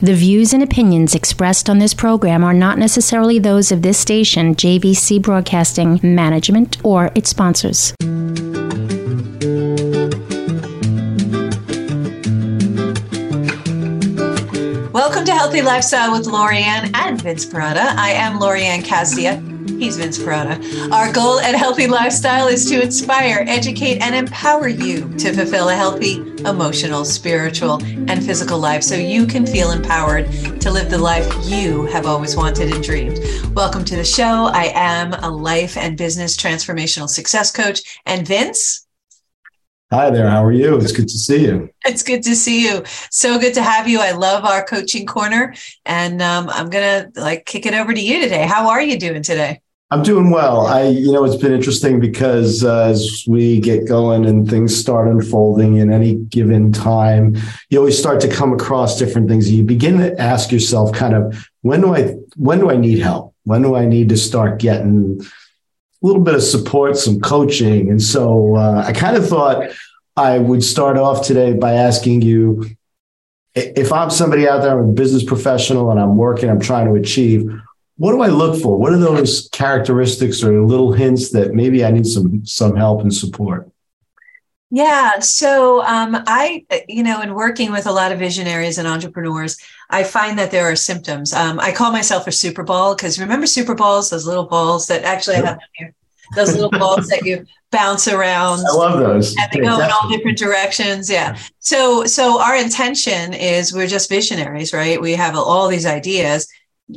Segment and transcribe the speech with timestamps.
[0.00, 4.54] The views and opinions expressed on this program are not necessarily those of this station,
[4.54, 7.94] JVC Broadcasting Management, or its sponsors.
[14.92, 17.96] Welcome to Healthy Lifestyle with Lorianne and Vince Perrotta.
[17.96, 19.55] I am Lorianne Casdia.
[19.78, 20.90] He's Vince Perrotta.
[20.90, 25.74] Our goal at Healthy Lifestyle is to inspire, educate, and empower you to fulfill a
[25.74, 26.16] healthy,
[26.46, 30.32] emotional, spiritual, and physical life so you can feel empowered
[30.62, 33.20] to live the life you have always wanted and dreamed.
[33.54, 34.46] Welcome to the show.
[34.46, 38.00] I am a life and business transformational success coach.
[38.06, 38.86] And Vince,
[39.92, 40.28] Hi there.
[40.28, 40.80] How are you?
[40.80, 41.70] It's good to see you.
[41.84, 42.82] It's good to see you.
[43.10, 44.00] So good to have you.
[44.00, 48.20] I love our coaching corner, and um, I'm gonna like kick it over to you
[48.20, 48.46] today.
[48.46, 49.60] How are you doing today?
[49.88, 50.66] I'm doing well.
[50.66, 55.06] I, you know, it's been interesting because uh, as we get going and things start
[55.06, 57.36] unfolding in any given time,
[57.70, 59.48] you always start to come across different things.
[59.48, 63.34] You begin to ask yourself, kind of, when do I, when do I need help?
[63.44, 67.88] When do I need to start getting a little bit of support, some coaching?
[67.88, 69.70] And so uh, I kind of thought
[70.16, 72.70] I would start off today by asking you,
[73.54, 76.94] if I'm somebody out there, I'm a business professional, and I'm working, I'm trying to
[76.94, 77.48] achieve
[77.96, 78.78] what do I look for?
[78.78, 83.12] What are those characteristics or little hints that maybe I need some some help and
[83.12, 83.70] support?
[84.70, 85.20] Yeah.
[85.20, 89.56] So um, I, you know, in working with a lot of visionaries and entrepreneurs,
[89.90, 91.32] I find that there are symptoms.
[91.32, 95.04] Um, I call myself a super ball because remember super balls, those little balls that
[95.04, 95.94] actually I have here,
[96.34, 98.60] those little balls that you bounce around.
[98.68, 99.36] I love those.
[99.36, 101.08] And they go in all different directions.
[101.08, 101.38] Yeah.
[101.60, 105.00] So, so our intention is we're just visionaries, right?
[105.00, 106.48] We have all these ideas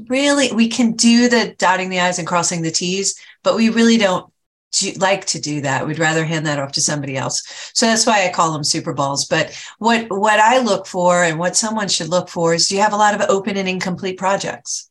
[0.07, 3.97] really we can do the dotting the i's and crossing the t's but we really
[3.97, 4.31] don't
[4.71, 5.87] do, like to do that.
[5.87, 7.71] We'd rather hand that off to somebody else.
[7.73, 9.25] So that's why i call them super balls.
[9.25, 12.81] But what what i look for and what someone should look for is do you
[12.81, 14.88] have a lot of open and incomplete projects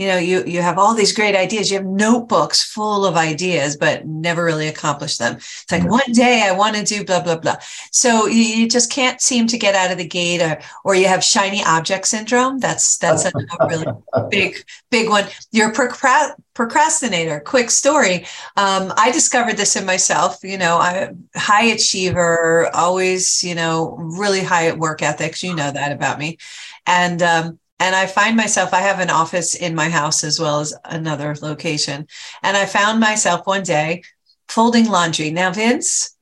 [0.00, 1.70] you know you you have all these great ideas.
[1.70, 5.36] You have notebooks full of ideas but never really accomplish them.
[5.36, 7.56] It's like one day i want to do blah blah blah.
[7.92, 11.06] So you, you, just can't seem to get out of the gate or or you
[11.06, 12.60] have shiny object syndrome.
[12.60, 13.32] That's that's a
[13.68, 13.86] really
[14.30, 15.26] big big one.
[15.52, 17.40] You're a procrastinator.
[17.40, 18.24] Quick story.
[18.56, 20.38] Um, i discovered this in myself.
[20.42, 25.42] You know i high achiever always you know really high at work ethics.
[25.42, 26.38] You know that about me.
[26.86, 30.60] And um, and I find myself, I have an office in my house as well
[30.60, 32.06] as another location.
[32.42, 34.02] And I found myself one day
[34.48, 35.30] folding laundry.
[35.30, 36.14] Now, Vince,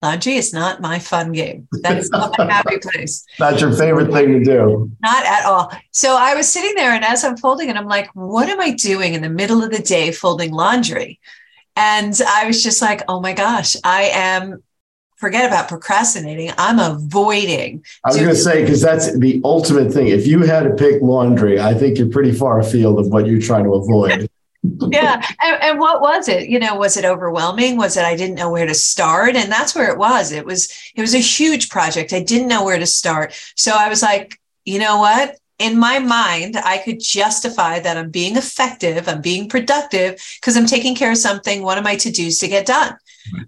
[0.00, 1.66] laundry is not my fun game.
[1.82, 3.26] That is not my happy place.
[3.40, 4.92] Not your favorite thing to do.
[5.02, 5.72] Not at all.
[5.90, 8.70] So I was sitting there and as I'm folding it, I'm like, what am I
[8.70, 11.18] doing in the middle of the day folding laundry?
[11.74, 14.62] And I was just like, oh my gosh, I am
[15.20, 16.50] forget about procrastinating.
[16.56, 17.84] I'm avoiding.
[18.04, 20.08] I was going to say, because that's the ultimate thing.
[20.08, 23.40] If you had to pick laundry, I think you're pretty far afield of what you're
[23.40, 24.28] trying to avoid.
[24.90, 25.26] yeah.
[25.42, 26.50] And, and, what was it?
[26.50, 27.78] You know, was it overwhelming?
[27.78, 29.34] Was it I didn't know where to start?
[29.34, 30.32] And that's where it was.
[30.32, 32.12] It was, it was a huge project.
[32.12, 33.32] I didn't know where to start.
[33.56, 35.36] So I was like, you know what?
[35.60, 40.64] in my mind, I could justify that I'm being effective, I'm being productive because I'm
[40.64, 42.96] taking care of something, one of my to dos to get done.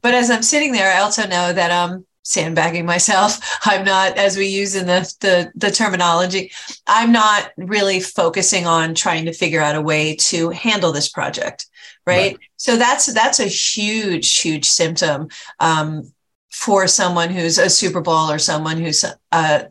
[0.00, 3.58] But as I'm sitting there, I also know that I'm sandbagging myself.
[3.64, 6.52] I'm not, as we use in the, the, the terminology,
[6.86, 11.66] I'm not really focusing on trying to figure out a way to handle this project.
[12.04, 12.32] Right.
[12.32, 12.38] right.
[12.56, 15.28] So that's that's a huge, huge symptom
[15.60, 16.12] um,
[16.50, 19.68] for someone who's a Super Ball or someone who's a,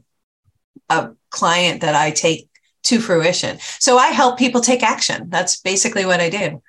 [0.90, 2.50] a client that I take
[2.84, 3.57] to fruition.
[3.79, 5.29] So I help people take action.
[5.29, 6.61] That's basically what I do.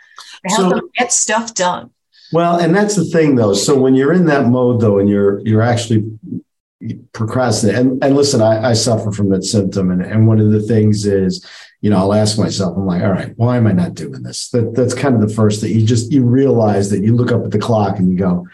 [0.47, 1.91] I help so, them get stuff done.
[2.33, 3.55] Well, and that's the thing though.
[3.55, 6.19] So when you're in that mode though, and you're you're actually
[7.13, 9.91] procrastinating, and, and listen, I, I suffer from that symptom.
[9.91, 11.47] And, and one of the things is,
[11.81, 14.49] you know, I'll ask myself, I'm like, all right, why am I not doing this?
[14.51, 17.45] That that's kind of the first that you just you realize that you look up
[17.45, 18.47] at the clock and you go,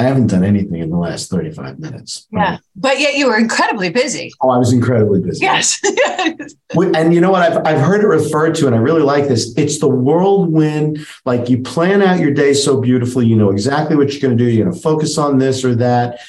[0.00, 2.28] I haven't done anything in the last 35 minutes.
[2.30, 2.54] Yeah.
[2.54, 4.32] Um, but yet you were incredibly busy.
[4.40, 5.44] Oh, I was incredibly busy.
[5.44, 5.80] Yes.
[6.94, 7.42] and you know what?
[7.42, 9.52] I've, I've heard it referred to, and I really like this.
[9.56, 11.04] It's the whirlwind.
[11.24, 14.44] Like you plan out your day so beautifully, you know exactly what you're going to
[14.44, 14.48] do.
[14.48, 16.20] You're going to focus on this or that.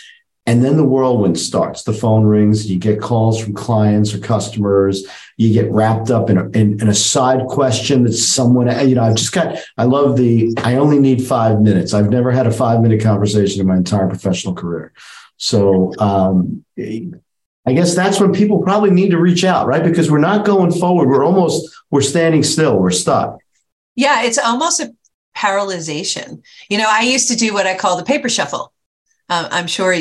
[0.49, 1.83] And then the whirlwind starts.
[1.83, 5.07] The phone rings, you get calls from clients or customers,
[5.37, 9.03] you get wrapped up in a, in, in, a side question that someone, you know,
[9.03, 11.93] I've just got, I love the, I only need five minutes.
[11.93, 14.91] I've never had a five minute conversation in my entire professional career.
[15.37, 19.83] So, um, I guess that's when people probably need to reach out, right?
[19.83, 21.09] Because we're not going forward.
[21.09, 22.79] We're almost, we're standing still.
[22.79, 23.37] We're stuck.
[23.95, 24.23] Yeah.
[24.23, 24.95] It's almost a
[25.37, 26.41] paralyzation.
[26.69, 28.73] You know, I used to do what I call the paper shuffle.
[29.29, 29.95] Uh, I'm sure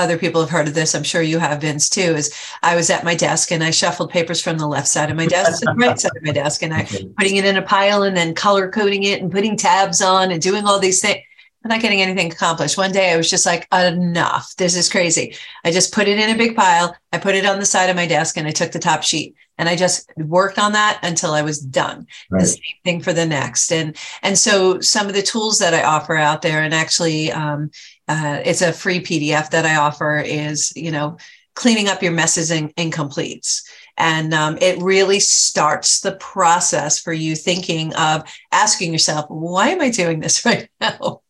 [0.00, 0.94] other people have heard of this.
[0.94, 2.00] I'm sure you have, Vince, too.
[2.00, 5.16] Is I was at my desk and I shuffled papers from the left side of
[5.16, 6.84] my desk to the right side of my desk, and I
[7.18, 10.42] putting it in a pile and then color coding it and putting tabs on and
[10.42, 11.20] doing all these things.
[11.62, 12.78] I'm not getting anything accomplished.
[12.78, 14.56] One day I was just like, enough.
[14.56, 15.36] This is crazy.
[15.62, 16.96] I just put it in a big pile.
[17.12, 19.34] I put it on the side of my desk and I took the top sheet
[19.60, 22.06] and I just worked on that until I was done.
[22.30, 22.40] Right.
[22.40, 23.70] The same thing for the next.
[23.70, 27.70] And and so some of the tools that I offer out there, and actually um,
[28.10, 31.16] uh, it's a free PDF that I offer is, you know,
[31.54, 33.62] cleaning up your messes and incompletes.
[33.96, 39.80] And um, it really starts the process for you thinking of asking yourself, why am
[39.80, 41.20] I doing this right now?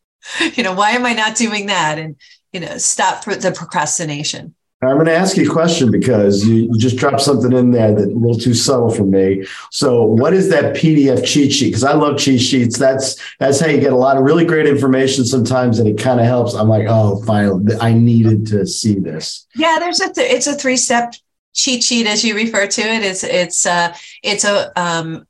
[0.54, 1.98] you know, why am I not doing that?
[1.98, 2.16] And,
[2.50, 4.54] you know, stop the procrastination.
[4.82, 8.06] I'm going to ask you a question because you, just dropped something in there that's
[8.06, 9.44] a little too subtle for me.
[9.70, 11.66] So, what is that PDF cheat sheet?
[11.66, 12.78] Because I love cheat sheets.
[12.78, 16.18] That's that's how you get a lot of really great information sometimes, and it kind
[16.18, 16.54] of helps.
[16.54, 19.46] I'm like, oh, finally, I needed to see this.
[19.54, 21.14] Yeah, there's a th- it's a three step
[21.52, 23.02] cheat sheet as you refer to it.
[23.02, 25.26] It's it's uh it's a um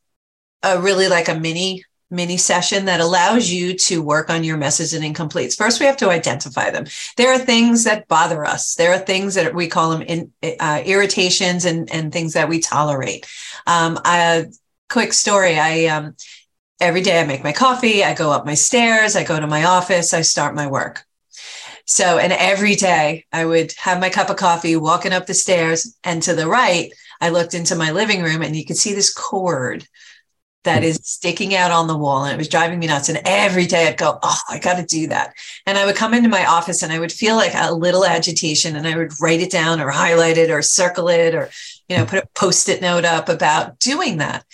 [0.62, 4.92] a really like a mini mini session that allows you to work on your messes
[4.92, 5.56] and incompletes.
[5.56, 6.86] First, we have to identify them.
[7.16, 8.74] There are things that bother us.
[8.74, 12.60] There are things that we call them in, uh, irritations and, and things that we
[12.60, 13.26] tolerate.
[13.66, 14.46] Um, a
[14.88, 15.58] quick story.
[15.58, 16.16] I, um,
[16.80, 18.02] every day I make my coffee.
[18.02, 19.14] I go up my stairs.
[19.14, 20.12] I go to my office.
[20.12, 21.04] I start my work.
[21.86, 25.96] So, and every day I would have my cup of coffee walking up the stairs
[26.04, 29.12] and to the right, I looked into my living room and you could see this
[29.12, 29.86] cord
[30.64, 33.66] that is sticking out on the wall and it was driving me nuts and every
[33.66, 35.34] day i'd go oh i got to do that
[35.66, 38.76] and i would come into my office and i would feel like a little agitation
[38.76, 41.48] and i would write it down or highlight it or circle it or
[41.88, 44.44] you know put a post-it note up about doing that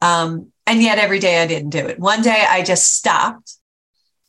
[0.00, 3.58] um, and yet every day i didn't do it one day i just stopped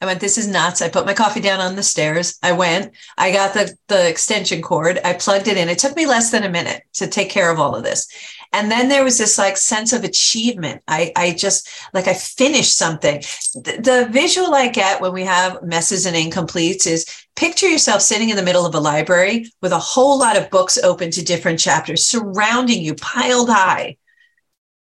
[0.04, 0.82] I went, this is nuts.
[0.82, 2.38] I put my coffee down on the stairs.
[2.44, 5.00] I went, I got the, the extension cord.
[5.06, 5.70] I plugged it in.
[5.70, 8.06] It took me less than a minute to take care of all of this.
[8.54, 10.84] And then there was this like sense of achievement.
[10.88, 13.22] I, I just like I finished something.
[13.56, 17.06] The, the visual I get when we have messes and incompletes is
[17.36, 20.78] picture yourself sitting in the middle of a library with a whole lot of books
[20.78, 23.98] open to different chapters surrounding you, piled high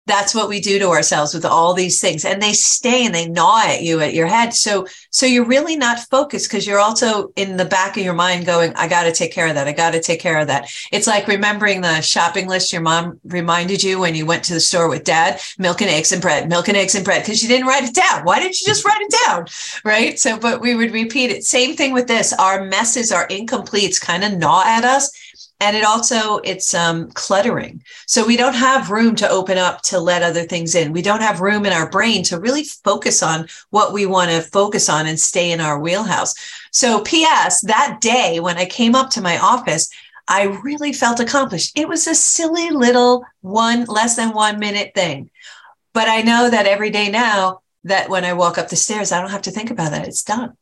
[0.06, 2.24] that's what we do to ourselves with all these things.
[2.24, 4.52] And they stay and they gnaw at you at your head.
[4.52, 8.46] So so you're really not focused because you're also in the back of your mind
[8.46, 9.68] going i got to take care of that.
[9.68, 10.68] I got to take care of that.
[10.92, 14.60] It's like remembering the shopping list your mom reminded you when you went to the
[14.60, 17.48] store with dad milk and eggs and bread milk and eggs and bread because you
[17.48, 18.24] didn't write it down.
[18.24, 19.46] Why didn't you just write it down?
[19.84, 20.18] Right?
[20.18, 21.44] So but we would repeat it.
[21.44, 22.32] Same thing with this.
[22.34, 25.10] Our messes our incompletes kind of gnaw at us
[25.60, 27.82] and it also it's um, cluttering.
[28.06, 30.92] So we don't have room to open up to let other things in.
[30.92, 34.42] We don't have room in our brain to really focus on what we want to
[34.42, 36.34] focus on and stay in our wheelhouse.
[36.70, 39.88] So ps that day when i came up to my office
[40.26, 41.78] i really felt accomplished.
[41.78, 45.30] It was a silly little one less than one minute thing.
[45.92, 49.20] But i know that every day now that when i walk up the stairs i
[49.20, 50.08] don't have to think about that.
[50.08, 50.56] It's done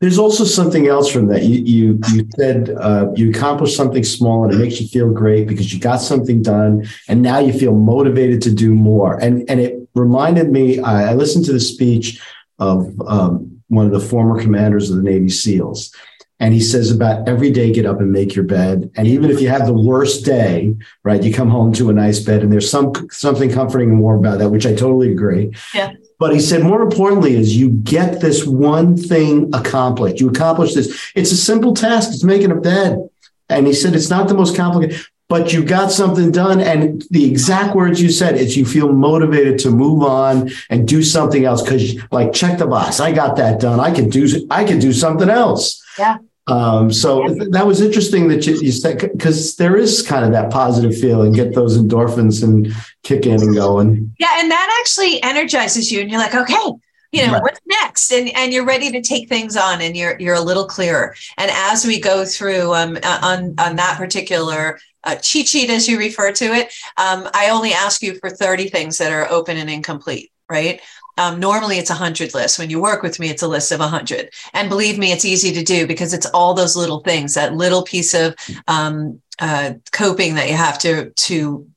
[0.00, 1.42] there's also something else from that.
[1.42, 5.48] You you you said uh, you accomplished something small and it makes you feel great
[5.48, 9.18] because you got something done, and now you feel motivated to do more.
[9.18, 10.78] And and it reminded me.
[10.78, 12.20] I, I listened to the speech
[12.60, 15.92] of um, one of the former commanders of the Navy SEALs,
[16.38, 19.40] and he says about every day get up and make your bed, and even if
[19.40, 22.70] you have the worst day, right, you come home to a nice bed, and there's
[22.70, 25.50] some something comforting and warm about that, which I totally agree.
[25.74, 25.94] Yeah.
[26.18, 30.20] But he said, more importantly, is you get this one thing accomplished.
[30.20, 31.12] You accomplish this.
[31.14, 32.10] It's a simple task.
[32.12, 33.08] It's making a bed.
[33.48, 36.60] And he said, it's not the most complicated, but you got something done.
[36.60, 41.02] And the exact words you said is you feel motivated to move on and do
[41.02, 41.66] something else.
[41.66, 42.98] Cause like, check the box.
[42.98, 43.78] I got that done.
[43.78, 45.82] I can do, I can do something else.
[45.98, 46.18] Yeah.
[46.48, 50.50] Um, so that was interesting that you, you said because there is kind of that
[50.50, 54.14] positive feeling, get those endorphins and kick in and going.
[54.18, 56.72] Yeah, and that actually energizes you, and you're like, okay,
[57.12, 57.42] you know right.
[57.42, 60.66] what's next and and you're ready to take things on and you're you're a little
[60.66, 65.88] clearer and as we go through um, on on that particular uh, cheat sheet as
[65.88, 66.66] you refer to it
[66.98, 70.80] um, i only ask you for 30 things that are open and incomplete right
[71.18, 72.58] um, normally it's a hundred list.
[72.58, 74.30] When you work with me, it's a list of a hundred.
[74.54, 77.82] And believe me, it's easy to do because it's all those little things, that little
[77.82, 78.34] piece of
[78.68, 81.68] um, uh, coping that you have to to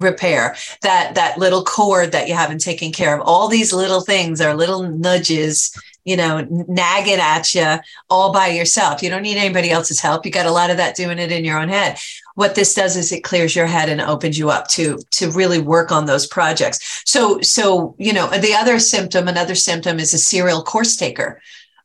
[0.00, 4.40] repair that that little cord that you haven't taken care of all these little things
[4.40, 7.78] are little nudges you know nagging at you
[8.08, 10.94] all by yourself you don't need anybody else's help you got a lot of that
[10.94, 11.98] doing it in your own head
[12.38, 15.58] what this does is it clears your head and opens you up to to really
[15.58, 20.18] work on those projects so so you know the other symptom another symptom is a
[20.18, 21.40] serial course taker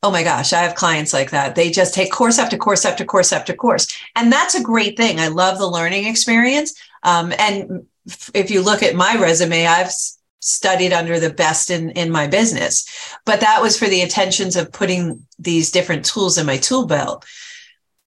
[0.05, 1.55] Oh my gosh, I have clients like that.
[1.55, 3.87] They just take course after course after course after course.
[4.17, 5.17] And that's a great thing.
[5.17, 6.73] I love the learning experience.
[7.03, 7.87] Um, and
[8.33, 9.93] if you look at my resume, I've
[10.41, 12.85] studied under the best in, in my business.
[13.25, 17.23] But that was for the intentions of putting these different tools in my tool belt.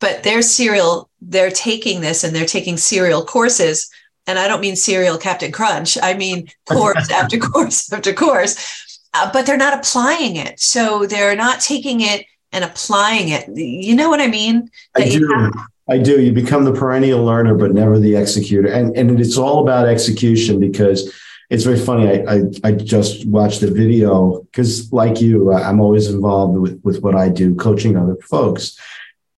[0.00, 3.90] But they're serial, they're taking this and they're taking serial courses.
[4.26, 8.86] And I don't mean serial Captain Crunch, I mean course after course after course
[9.16, 10.60] uh, but they're not applying it.
[10.60, 13.48] So they're not taking it and applying it.
[13.54, 14.70] You know what I mean?
[14.94, 15.28] That I do.
[15.28, 15.52] Have-
[15.88, 16.20] I do.
[16.20, 18.66] You become the perennial learner, but never the executor.
[18.68, 21.14] And and it's all about execution because
[21.48, 22.08] it's very funny.
[22.08, 27.02] I I, I just watched a video because, like you, I'm always involved with with
[27.02, 28.76] what I do, coaching other folks.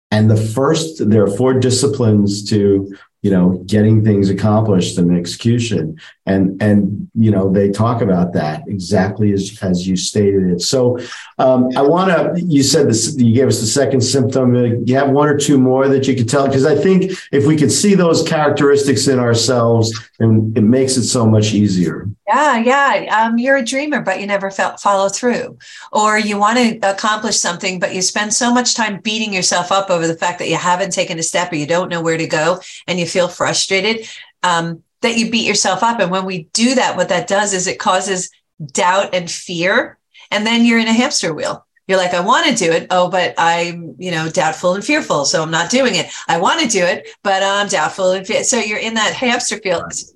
[0.09, 2.89] And the first, there are four disciplines to
[3.23, 5.99] you know getting things accomplished and execution.
[6.25, 10.61] And and you know they talk about that exactly as as you stated it.
[10.61, 10.99] So
[11.39, 14.55] um, i want to you said this you gave us the second symptom.
[14.87, 16.45] You have one or two more that you could tell?
[16.47, 21.03] Because i think if we could see those characteristics in ourselves and it makes it
[21.03, 25.57] so much easier yeah yeah um, you're a dreamer but you never felt follow through
[25.91, 29.89] or you want to accomplish something but you spend so much time beating yourself up
[29.89, 32.27] over the fact that you haven't taken a step or you don't know where to
[32.27, 34.07] go and you feel frustrated,
[34.43, 35.99] um, that you beat yourself up.
[35.99, 38.31] And when we do that, what that does is it causes
[38.71, 39.97] doubt and fear.
[40.31, 41.66] And then you're in a hamster wheel.
[41.87, 42.87] You're like, I want to do it.
[42.91, 45.25] Oh, but I'm, you know, doubtful and fearful.
[45.25, 46.07] So I'm not doing it.
[46.27, 48.43] I want to do it, but I'm doubtful and fearful.
[48.43, 49.59] So you're in that hamster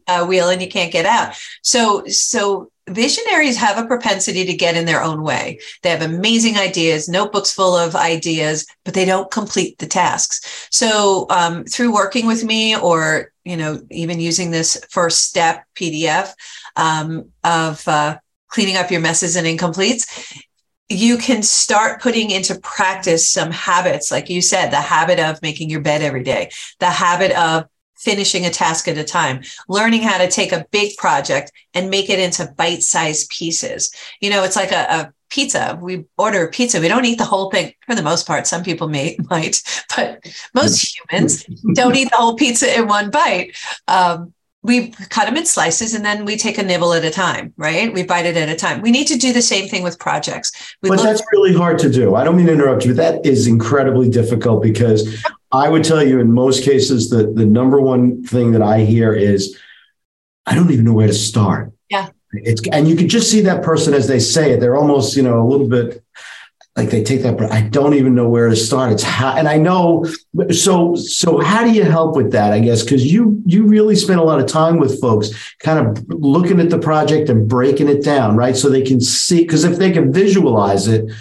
[0.08, 1.34] uh, wheel and you can't get out.
[1.62, 5.60] So, so visionaries have a propensity to get in their own way.
[5.82, 10.68] They have amazing ideas, notebooks full of ideas, but they don't complete the tasks.
[10.72, 16.34] So um, through working with me or, you know, even using this first step PDF
[16.76, 18.18] um, of uh,
[18.50, 20.36] cleaning up your messes and incompletes,
[20.92, 25.70] you can start putting into practice some habits, like you said, the habit of making
[25.70, 27.66] your bed every day, the habit of
[27.98, 32.10] finishing a task at a time, learning how to take a big project and make
[32.10, 33.94] it into bite sized pieces.
[34.20, 35.80] You know, it's like a, a, pizza.
[35.82, 36.82] We order pizza.
[36.82, 38.48] We don't eat the whole thing for the most part.
[38.48, 39.64] Some people may might,
[39.96, 43.56] but most humans don't eat the whole pizza in one bite.
[43.88, 47.52] Um, we cut them in slices and then we take a nibble at a time,
[47.58, 47.92] right?
[47.92, 48.82] We bite it at a time.
[48.82, 50.52] We need to do the same thing with projects.
[50.82, 52.16] We but look- that's really hard to do.
[52.16, 56.04] I don't mean to interrupt you, but that is incredibly difficult because I would tell
[56.04, 59.58] you in most cases that the number one thing that I hear is
[60.46, 61.72] I don't even know where to start.
[61.90, 62.10] Yeah.
[62.34, 64.60] It's and you can just see that person as they say it.
[64.60, 66.04] They're almost, you know, a little bit
[66.76, 68.92] like they take that but i don't even know where to start.
[68.92, 70.06] It's how and i know
[70.52, 72.84] so so how do you help with that i guess?
[72.84, 76.70] Because you you really spend a lot of time with folks kind of looking at
[76.70, 78.56] the project and breaking it down right?
[78.56, 81.12] So they can see because if they can visualize it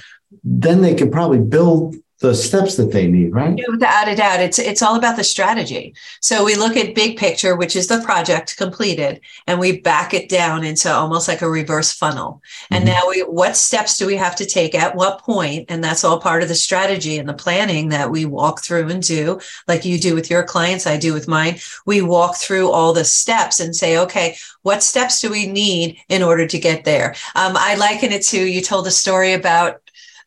[0.45, 3.59] then they can probably build the steps that they need, right?
[3.69, 5.95] Without a doubt, it's it's all about the strategy.
[6.21, 10.29] So we look at big picture, which is the project completed, and we back it
[10.29, 12.43] down into almost like a reverse funnel.
[12.71, 12.95] And mm-hmm.
[12.95, 15.67] now we what steps do we have to take at what point?
[15.71, 19.03] And that's all part of the strategy and the planning that we walk through and
[19.03, 21.59] do, like you do with your clients, I do with mine.
[21.87, 26.23] We walk through all the steps and say, okay, what steps do we need in
[26.23, 27.15] order to get there?
[27.35, 29.81] Um, I liken it to you told a story about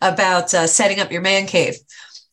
[0.04, 1.76] about uh, setting up your man cave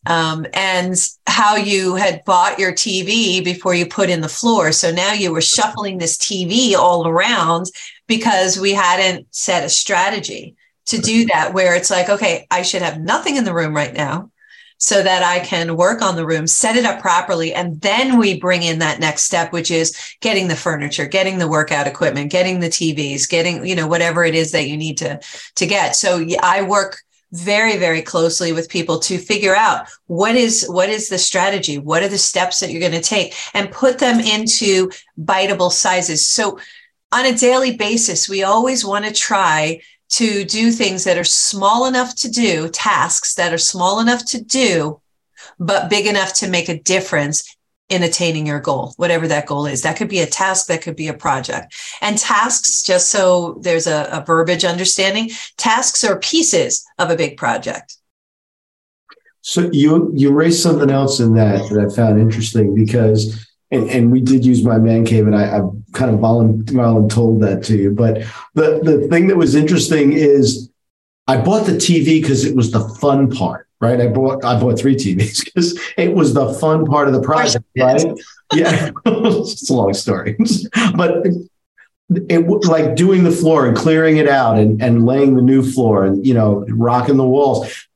[0.06, 0.96] um, and
[1.26, 4.72] how you had bought your TV before you put in the floor.
[4.72, 7.66] So now you were shuffling this TV all around
[8.06, 12.82] because we hadn't set a strategy to do that, where it's like, okay, I should
[12.82, 14.30] have nothing in the room right now
[14.78, 17.52] so that I can work on the room, set it up properly.
[17.52, 21.48] And then we bring in that next step, which is getting the furniture, getting the
[21.48, 25.20] workout equipment, getting the TVs, getting, you know, whatever it is that you need to,
[25.56, 25.94] to get.
[25.96, 31.08] So I work very very closely with people to figure out what is what is
[31.08, 31.78] the strategy?
[31.78, 33.34] What are the steps that you're going to take?
[33.54, 36.26] And put them into biteable sizes.
[36.26, 36.58] So
[37.12, 41.86] on a daily basis we always want to try to do things that are small
[41.86, 45.00] enough to do tasks that are small enough to do
[45.58, 47.56] but big enough to make a difference
[47.90, 49.82] in attaining your goal, whatever that goal is.
[49.82, 51.74] That could be a task, that could be a project.
[52.00, 57.36] And tasks, just so there's a, a verbiage understanding, tasks are pieces of a big
[57.36, 57.96] project.
[59.42, 64.12] So you you raised something else in that that I found interesting because and, and
[64.12, 67.92] we did use my man cave and I, I've kind of voluntold that to you.
[67.92, 68.18] But
[68.54, 70.70] the, the thing that was interesting is
[71.26, 74.00] I bought the TV because it was the fun part right?
[74.00, 77.64] I bought I bought three TVs because it was the fun part of the project,
[77.78, 78.04] right?
[78.54, 80.36] yeah, it's a long story,
[80.94, 81.26] but
[82.28, 86.04] it like doing the floor and clearing it out and, and laying the new floor
[86.04, 87.86] and you know rocking the walls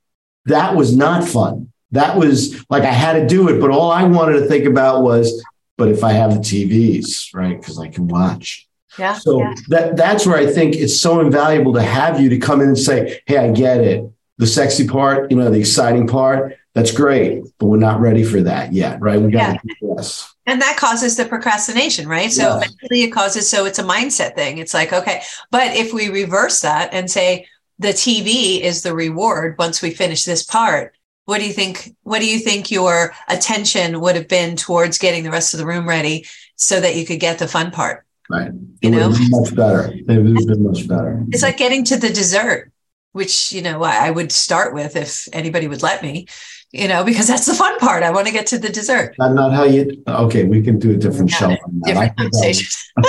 [0.47, 1.73] that was not fun.
[1.93, 5.03] That was like I had to do it, but all I wanted to think about
[5.03, 5.43] was,
[5.77, 7.59] but if I have the TVs, right?
[7.59, 8.67] Because I can watch.
[8.99, 9.15] Yeah.
[9.15, 9.55] So yeah.
[9.69, 12.79] that that's where I think it's so invaluable to have you to come in and
[12.79, 14.05] say, "Hey, I get it.
[14.39, 18.43] The sexy part, you know, the exciting part, that's great, but we're not ready for
[18.43, 19.21] that yet, right?
[19.21, 19.75] We got yeah.
[19.97, 20.35] yes.
[20.47, 22.33] And that causes the procrastination, right?
[22.33, 22.59] So yeah.
[22.59, 24.59] mentally it causes so it's a mindset thing.
[24.59, 27.47] It's like, okay, but if we reverse that and say
[27.79, 32.21] the TV is the reward once we finish this part, what do you think what
[32.21, 35.89] do you think your attention would have been towards getting the rest of the room
[35.89, 36.27] ready
[36.57, 38.05] so that you could get the fun part?
[38.29, 38.49] Right.
[38.49, 39.93] It you know, much better.
[39.93, 41.25] It would have been much better.
[41.29, 42.73] It's like getting to the dessert,
[43.15, 46.27] which you know I would start with if anybody would let me
[46.75, 48.03] you know, because that's the fun part.
[48.03, 49.15] I want to get to the dessert.
[49.17, 51.57] Not, not how you, okay, we can do a different yeah, show.
[51.85, 52.67] Different conversation.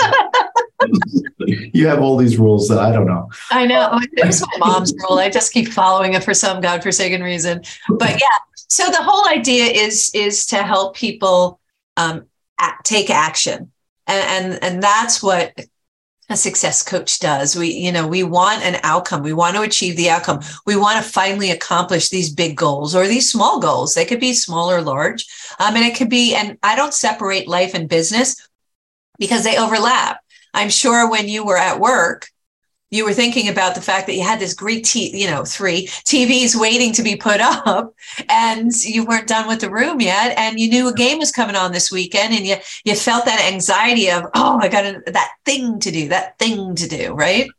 [1.48, 3.28] you have all these rules that I don't know.
[3.50, 4.00] I know.
[4.18, 5.18] It's my mom's rule.
[5.18, 7.64] I just keep following it for some godforsaken reason.
[7.90, 11.60] But yeah, so the whole idea is is to help people
[11.98, 12.28] um,
[12.84, 13.72] take action,
[14.06, 15.54] and, and and that's what
[16.30, 17.56] a success coach does.
[17.56, 19.22] We, you know, we want an outcome.
[19.22, 20.42] We want to achieve the outcome.
[20.66, 23.94] We want to finally accomplish these big goals or these small goals.
[23.94, 25.26] They could be small or large.
[25.60, 28.48] Um, and it could be, and I don't separate life and business
[29.20, 30.20] because they overlap.
[30.54, 32.28] I'm sure when you were at work,
[32.96, 35.88] you were thinking about the fact that you had this great t you know three
[35.88, 37.94] tvs waiting to be put up
[38.30, 41.56] and you weren't done with the room yet and you knew a game was coming
[41.56, 45.80] on this weekend and you you felt that anxiety of oh i got that thing
[45.80, 47.50] to do that thing to do right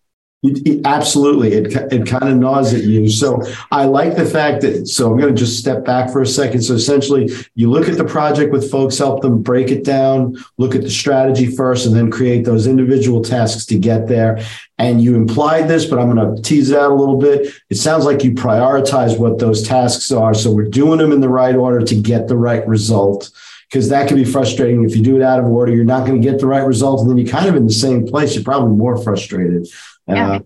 [0.84, 1.52] Absolutely.
[1.52, 3.08] It, it kind of gnaws at you.
[3.08, 6.26] So I like the fact that, so I'm going to just step back for a
[6.26, 6.62] second.
[6.62, 10.74] So essentially, you look at the project with folks, help them break it down, look
[10.74, 14.38] at the strategy first, and then create those individual tasks to get there.
[14.78, 17.54] And you implied this, but I'm going to tease it out a little bit.
[17.70, 20.34] It sounds like you prioritize what those tasks are.
[20.34, 23.30] So we're doing them in the right order to get the right result
[23.70, 24.84] because that can be frustrating.
[24.84, 27.00] If you do it out of order, you're not going to get the right result.
[27.00, 28.34] And then you're kind of in the same place.
[28.34, 29.66] You're probably more frustrated.
[30.06, 30.30] Yeah.
[30.30, 30.40] Uh,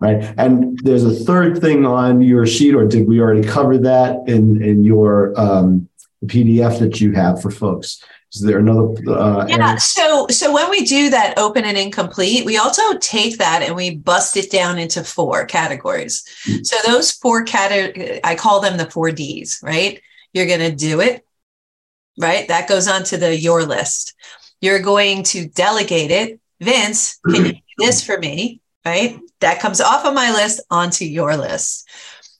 [0.00, 0.34] right.
[0.36, 4.62] And there's a third thing on your sheet, or did we already cover that in,
[4.62, 5.88] in your um,
[6.26, 8.02] PDF that you have for folks?
[8.32, 8.88] Is there another?
[9.08, 9.68] Uh, yeah.
[9.68, 9.80] Area?
[9.80, 13.94] So, so when we do that open and incomplete, we also take that and we
[13.94, 16.24] bust it down into four categories.
[16.46, 16.64] Mm-hmm.
[16.64, 19.60] So those four categories, I call them the four Ds.
[19.62, 20.02] Right?
[20.32, 21.24] You're going to do it.
[22.18, 22.48] Right.
[22.48, 24.14] That goes on to the your list.
[24.60, 26.40] You're going to delegate it.
[26.60, 28.60] Vince, can you do this for me?
[28.84, 29.18] Right?
[29.40, 31.88] That comes off of my list onto your list.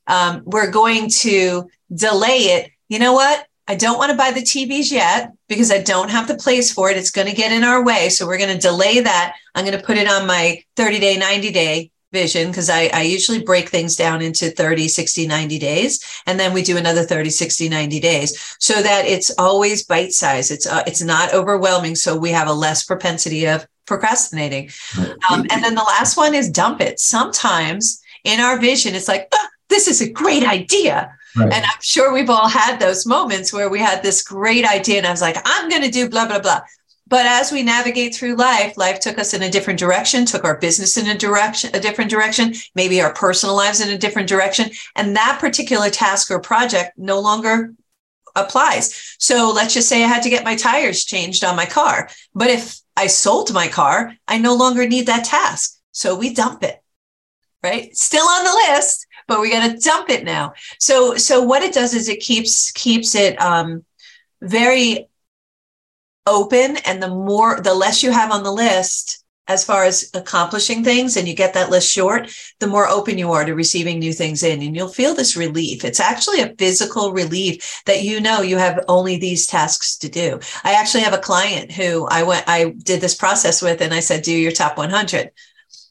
[0.07, 2.71] Um, we're going to delay it.
[2.89, 3.47] You know what?
[3.67, 6.91] I don't want to buy the TVs yet because I don't have the place for
[6.91, 6.99] it.
[6.99, 8.11] It's going to get in our way.
[8.11, 9.37] So we're going to delay that.
[9.55, 13.03] I'm going to put it on my 30 day, 90 day vision because I, I
[13.03, 16.23] usually break things down into 30, 60, 90 days.
[16.27, 20.51] And then we do another 30, 60, 90 days so that it's always bite size.
[20.51, 21.97] It's, uh, it's not overwhelming.
[21.97, 24.71] So we have a less propensity of procrastinating.
[25.31, 27.01] Um, and then the last one is dump it.
[27.01, 31.17] Sometimes in our vision, it's like, oh, this is a great idea.
[31.37, 31.53] Right.
[31.53, 35.07] And I'm sure we've all had those moments where we had this great idea and
[35.07, 36.61] I was like, I'm going to do blah, blah, blah.
[37.07, 40.59] But as we navigate through life, life took us in a different direction, took our
[40.59, 44.71] business in a direction, a different direction, maybe our personal lives in a different direction.
[44.97, 47.75] And that particular task or project no longer
[48.37, 49.17] applies.
[49.19, 52.09] So let's just say I had to get my tires changed on my car.
[52.35, 55.79] But if I sold my car, I no longer need that task.
[55.93, 56.83] So we dump it,
[57.63, 57.97] right?
[57.97, 60.55] Still on the list, but we got to dump it now.
[60.79, 63.85] So, so what it does is it keeps, keeps it, um,
[64.41, 65.09] very
[66.27, 66.77] open.
[66.85, 71.17] And the more, the less you have on the list, as far as accomplishing things
[71.17, 72.31] and you get that list short,
[72.61, 74.63] the more open you are to receiving new things in.
[74.63, 75.85] And you'll feel this relief.
[75.85, 80.41] It's actually a physical relief that you know you have only these tasks to do.
[80.65, 84.01] I actually have a client who I went, I did this process with, and I
[84.01, 85.31] said, do your top 100.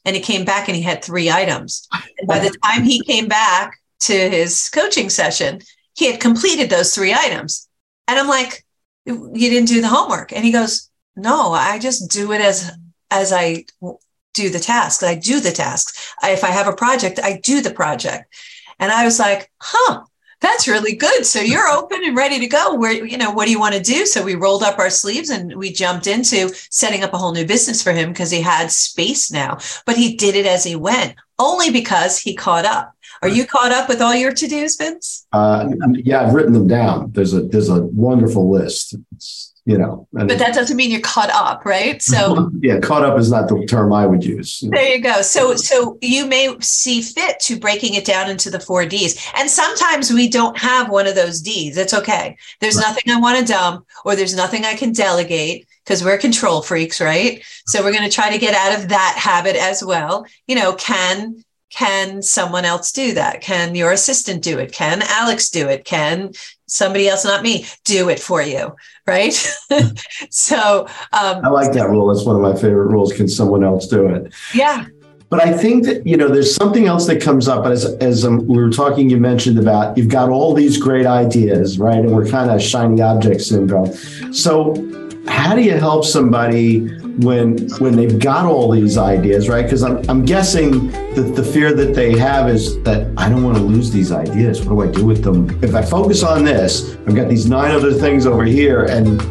[0.04, 1.88] And he came back and he had three items.
[2.18, 5.60] And by the time he came back to his coaching session,
[5.94, 7.68] he had completed those three items.
[8.08, 8.64] And I'm like,
[9.06, 10.32] you didn't do the homework.
[10.32, 12.70] And he goes, no, I just do it as
[13.10, 13.64] as I
[14.34, 15.02] do the tasks.
[15.02, 16.14] I do the tasks.
[16.22, 18.34] I, if I have a project, I do the project.
[18.78, 20.04] And I was like, huh,
[20.40, 21.24] that's really good.
[21.24, 22.74] So you're open and ready to go.
[22.74, 24.04] Where, you know, what do you want to do?
[24.04, 27.46] So we rolled up our sleeves and we jumped into setting up a whole new
[27.46, 29.58] business for him because he had space now.
[29.86, 32.92] But he did it as he went, only because he caught up.
[33.22, 35.26] Are you caught up with all your to-dos, Vince?
[35.32, 37.12] Uh, yeah, I've written them down.
[37.12, 38.96] There's a there's a wonderful list.
[39.14, 40.06] It's you know.
[40.12, 42.02] but that doesn't mean you're caught up, right?
[42.02, 44.60] So yeah, caught up is not the term I would use.
[44.60, 45.22] There you go.
[45.22, 49.30] So so you may see fit to breaking it down into the four Ds.
[49.34, 51.76] And sometimes we don't have one of those Ds.
[51.76, 52.36] It's okay.
[52.60, 52.86] There's right.
[52.88, 57.00] nothing I want to dump or there's nothing I can delegate because we're control freaks,
[57.00, 57.42] right?
[57.66, 60.26] So we're going to try to get out of that habit as well.
[60.46, 63.40] You know, can can someone else do that?
[63.40, 64.72] Can your assistant do it?
[64.72, 65.84] Can Alex do it?
[65.84, 66.30] Can
[66.66, 68.74] somebody else, not me, do it for you?
[69.06, 69.32] Right.
[70.30, 72.12] so um, I like that rule.
[72.12, 73.12] That's one of my favorite rules.
[73.12, 74.32] Can someone else do it?
[74.54, 74.86] Yeah.
[75.30, 78.46] But I think that you know there's something else that comes up as as um,
[78.46, 79.10] we were talking.
[79.10, 81.98] You mentioned about you've got all these great ideas, right?
[81.98, 83.92] And we're kind of shiny object syndrome.
[84.32, 84.74] So
[85.26, 89.98] how do you help somebody when when they've got all these ideas right because I'm,
[90.08, 93.90] I'm guessing that the fear that they have is that i don't want to lose
[93.90, 97.28] these ideas what do i do with them if i focus on this i've got
[97.28, 99.22] these nine other things over here and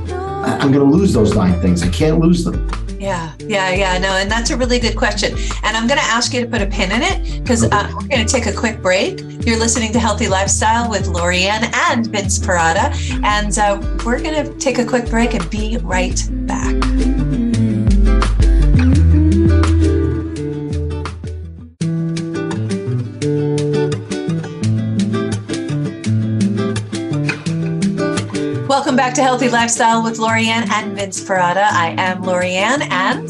[0.45, 2.69] i'm going to lose those nine things i can't lose them
[3.03, 3.97] yeah, yeah, yeah.
[3.97, 5.37] No, and that's a really good question.
[5.63, 8.07] And I'm going to ask you to put a pin in it because uh, we're
[8.07, 9.19] going to take a quick break.
[9.45, 12.95] You're listening to Healthy Lifestyle with Lorianne and Vince Perrotta.
[13.25, 16.17] And uh, we're going to take a quick break and be right
[16.47, 16.75] back.
[28.93, 31.63] Welcome back to Healthy Lifestyle with Lorianne and Vince Perrotta.
[31.63, 33.27] I am Lorianne and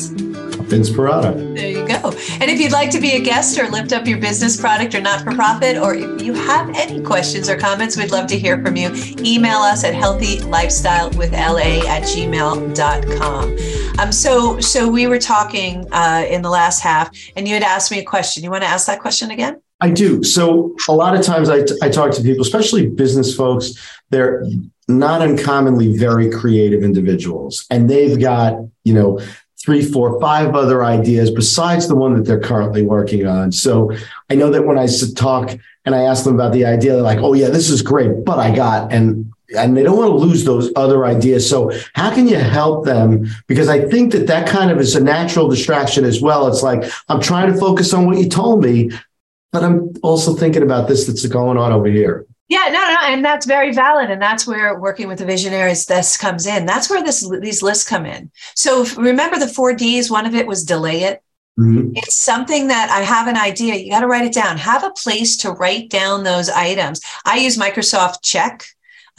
[0.68, 1.56] Vince Perrotta.
[1.56, 2.12] There you go.
[2.42, 5.00] And if you'd like to be a guest or lift up your business product or
[5.00, 8.62] not for profit, or if you have any questions or comments, we'd love to hear
[8.62, 8.92] from you.
[9.20, 13.58] Email us at healthylifestylewithla at gmail.com.
[14.00, 17.90] Um, so, so we were talking uh, in the last half, and you had asked
[17.90, 18.44] me a question.
[18.44, 19.62] You want to ask that question again?
[19.80, 20.24] I do.
[20.24, 23.72] So a lot of times I, t- I talk to people, especially business folks,
[24.10, 24.44] they're
[24.88, 27.66] not uncommonly very creative individuals.
[27.70, 29.20] And they've got, you know,
[29.64, 33.52] three, four, five other ideas besides the one that they're currently working on.
[33.52, 33.92] So
[34.30, 37.20] I know that when I talk and I ask them about the idea, they're like,
[37.20, 40.46] oh, yeah, this is great, but I got, and and they don't want to lose
[40.46, 41.48] those other ideas.
[41.48, 43.28] So how can you help them?
[43.48, 46.48] Because I think that that kind of is a natural distraction as well.
[46.48, 48.92] It's like, I'm trying to focus on what you told me,
[49.52, 52.26] but I'm also thinking about this that's going on over here.
[52.50, 56.18] Yeah, no, no, and that's very valid, and that's where working with the visionaries this
[56.18, 56.66] comes in.
[56.66, 58.32] That's where this these lists come in.
[58.56, 60.12] So remember the four Ds.
[60.12, 61.24] One of it was delay it.
[61.60, 61.92] Mm-hmm.
[61.96, 63.76] It's something that I have an idea.
[63.76, 64.58] You got to write it down.
[64.58, 67.02] Have a place to write down those items.
[67.26, 68.66] I use Microsoft Check.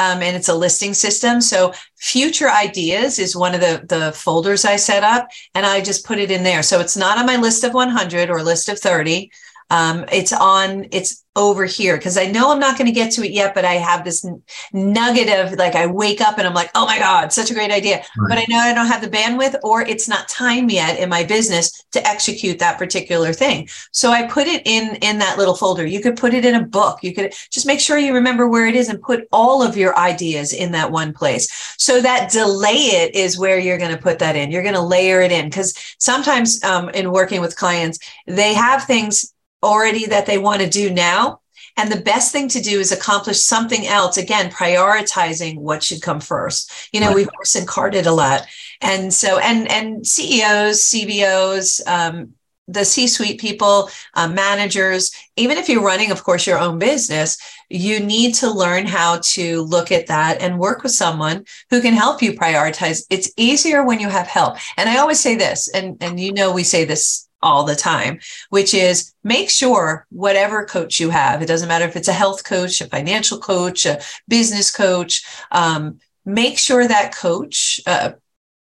[0.01, 1.41] Um, and it's a listing system.
[1.41, 6.05] So future ideas is one of the, the folders I set up and I just
[6.05, 6.65] put it in there.
[6.65, 9.31] So it's not on my list of 100 or list of 30.
[9.71, 13.25] Um, it's on, it's over here because I know I'm not going to get to
[13.25, 14.25] it yet, but I have this
[14.73, 17.73] nugget of like I wake up and I'm like, oh my God, such a great
[17.73, 17.97] idea.
[18.17, 18.29] Right.
[18.29, 21.25] But I know I don't have the bandwidth or it's not time yet in my
[21.25, 23.69] business to execute that particular thing.
[23.91, 25.85] So I put it in in that little folder.
[25.85, 27.03] You could put it in a book.
[27.03, 29.99] You could just make sure you remember where it is and put all of your
[29.99, 31.49] ideas in that one place.
[31.79, 34.53] So that delay it is where you're going to put that in.
[34.53, 37.99] You're going to layer it in because sometimes um, in working with clients,
[38.29, 39.34] they have things
[39.65, 41.41] already that they want to do now.
[41.77, 44.17] And the best thing to do is accomplish something else.
[44.17, 46.71] Again, prioritizing what should come first.
[46.93, 47.17] You know, right.
[47.17, 48.47] we've horse and carted a lot.
[48.81, 52.35] And so, and, and CEOs, CBOs, um,
[52.69, 57.37] the C suite people, uh, managers, even if you're running, of course, your own business,
[57.69, 61.93] you need to learn how to look at that and work with someone who can
[61.93, 63.05] help you prioritize.
[63.11, 64.57] It's easier when you have help.
[64.77, 68.19] And I always say this, and, and you know, we say this all the time,
[68.49, 72.43] which is make sure whatever coach you have, it doesn't matter if it's a health
[72.43, 78.13] coach, a financial coach, a business coach, um, make sure that coach, uh,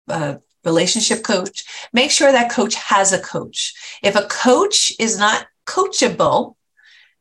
[0.09, 3.75] uh, relationship coach, make sure that coach has a coach.
[4.03, 6.57] If a coach is not coachable,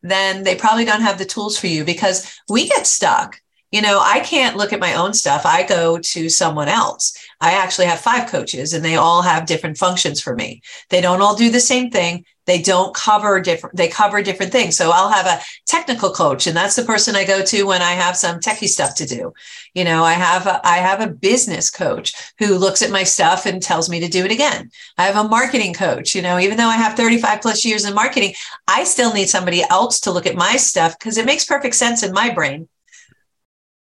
[0.02, 3.42] then they probably don't have the tools for you because we get stuck
[3.74, 5.48] you know, I can't look at my own stuff.
[5.48, 7.18] I go to someone else.
[7.42, 10.62] I actually have five coaches and they all have different functions for me.
[10.90, 12.24] They don't all do the same thing.
[12.46, 14.78] They don't cover different, they cover different things.
[14.78, 17.94] So I'll have a technical coach and that's the person I go to when I
[17.94, 19.34] have some techie stuff to do.
[19.74, 23.48] You know, I have a, I have a business coach who looks at my stuff
[23.48, 24.70] and tells me to do it again.
[25.00, 27.96] I have a marketing coach, you know, even though I have 35 plus years in
[27.96, 28.36] marketing,
[28.68, 32.04] I still need somebody else to look at my stuff because it makes perfect sense
[32.04, 32.68] in my brain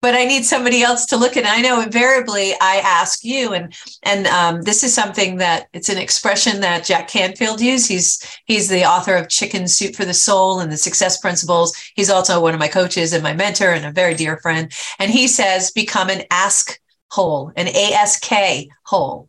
[0.03, 1.47] but I need somebody else to look at.
[1.47, 5.97] I know invariably I ask you, and and um, this is something that it's an
[5.97, 7.89] expression that Jack Canfield used.
[7.89, 11.75] He's he's the author of Chicken Soup for the Soul and the Success Principles.
[11.95, 14.73] He's also one of my coaches and my mentor and a very dear friend.
[14.99, 18.33] And he says, become an ask hole, an ASK
[18.85, 19.29] hole.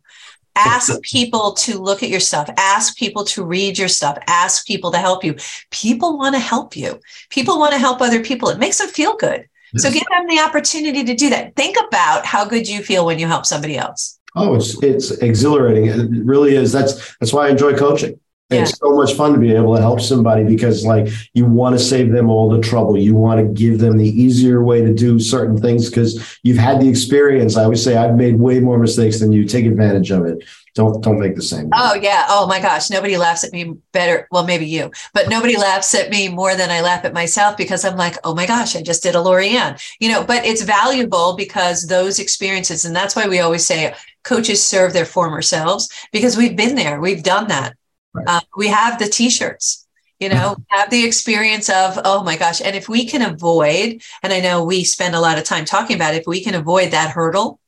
[0.56, 2.50] Ask people to look at your stuff.
[2.56, 4.18] Ask people to read your stuff.
[4.26, 5.36] Ask people to help you.
[5.70, 7.00] People want to help you.
[7.30, 8.48] People want to help other people.
[8.48, 9.46] It makes them feel good.
[9.76, 11.56] So give them the opportunity to do that.
[11.56, 14.18] Think about how good you feel when you help somebody else.
[14.36, 15.86] Oh, it's it's exhilarating.
[15.86, 16.72] It really is.
[16.72, 18.18] That's that's why I enjoy coaching.
[18.54, 18.62] Yeah.
[18.62, 21.84] It's so much fun to be able to help somebody because like you want to
[21.84, 22.96] save them all the trouble.
[22.96, 26.80] You want to give them the easier way to do certain things because you've had
[26.80, 27.56] the experience.
[27.56, 29.44] I always say I've made way more mistakes than you.
[29.44, 30.44] Take advantage of it.
[30.74, 31.70] Don't don't make the same.
[31.72, 32.26] Oh yeah.
[32.28, 32.90] Oh my gosh.
[32.90, 34.26] Nobody laughs at me better.
[34.32, 37.84] Well, maybe you, but nobody laughs at me more than I laugh at myself because
[37.84, 39.80] I'm like, oh my gosh, I just did a Lorianne.
[40.00, 44.66] You know, but it's valuable because those experiences, and that's why we always say coaches
[44.66, 47.76] serve their former selves because we've been there, we've done that.
[48.14, 48.26] Right.
[48.28, 49.86] Uh, we have the t-shirts,
[50.20, 52.60] you know, have the experience of, oh my gosh.
[52.60, 55.96] And if we can avoid, and I know we spend a lot of time talking
[55.96, 57.60] about it, if we can avoid that hurdle,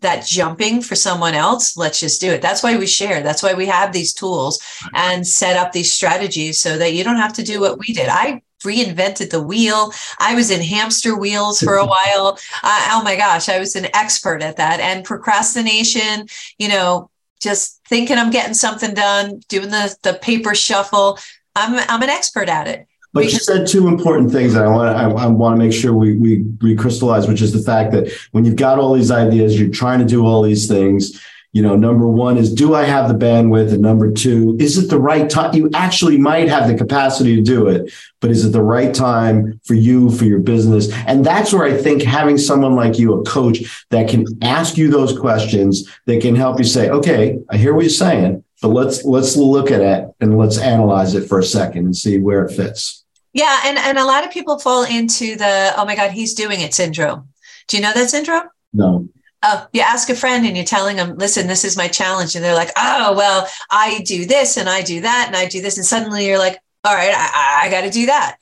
[0.00, 2.40] that jumping for someone else, let's just do it.
[2.40, 3.20] That's why we share.
[3.22, 4.60] That's why we have these tools
[4.94, 8.08] and set up these strategies so that you don't have to do what we did.
[8.08, 9.92] I reinvented the wheel.
[10.20, 12.38] I was in hamster wheels for a while.
[12.62, 14.78] Uh, oh my gosh, I was an expert at that.
[14.80, 21.18] And procrastination, you know, just thinking I'm getting something done, doing the the paper shuffle.
[21.54, 22.86] I'm I'm an expert at it.
[23.14, 25.94] But you said two important things that I want I, I want to make sure
[25.94, 29.70] we we recrystallize, which is the fact that when you've got all these ideas, you're
[29.70, 31.20] trying to do all these things
[31.58, 33.72] you know number one is do i have the bandwidth?
[33.72, 37.42] And number two is it the right time you actually might have the capacity to
[37.42, 40.92] do it but is it the right time for you for your business?
[41.08, 43.58] And that's where i think having someone like you a coach
[43.90, 47.82] that can ask you those questions that can help you say okay i hear what
[47.82, 51.86] you're saying but let's let's look at it and let's analyze it for a second
[51.86, 53.04] and see where it fits.
[53.32, 56.60] Yeah and and a lot of people fall into the oh my god he's doing
[56.60, 57.30] it syndrome.
[57.66, 58.48] Do you know that syndrome?
[58.72, 59.08] No
[59.42, 62.34] uh, you ask a friend and you're telling them, listen, this is my challenge.
[62.34, 65.60] And they're like, oh, well, I do this and I do that and I do
[65.60, 65.76] this.
[65.76, 68.38] And suddenly you're like, all right, I, I got to do that.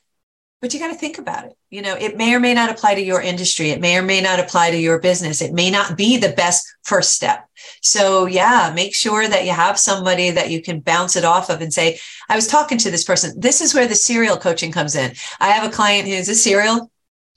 [0.62, 1.56] But you got to think about it.
[1.68, 3.70] You know, it may or may not apply to your industry.
[3.70, 5.42] It may or may not apply to your business.
[5.42, 7.46] It may not be the best first step.
[7.82, 11.60] So, yeah, make sure that you have somebody that you can bounce it off of
[11.60, 11.98] and say,
[12.30, 13.38] I was talking to this person.
[13.38, 15.12] This is where the serial coaching comes in.
[15.40, 16.90] I have a client who's a serial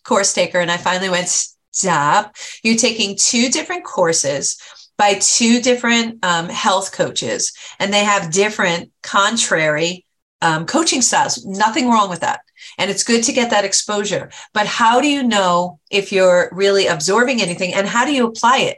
[0.05, 2.35] course taker, and I finally went, stop.
[2.63, 4.59] You're taking two different courses
[4.97, 10.05] by two different um, health coaches, and they have different contrary
[10.41, 11.45] um, coaching styles.
[11.45, 12.41] Nothing wrong with that.
[12.77, 14.29] And it's good to get that exposure.
[14.53, 18.59] But how do you know if you're really absorbing anything and how do you apply
[18.59, 18.77] it?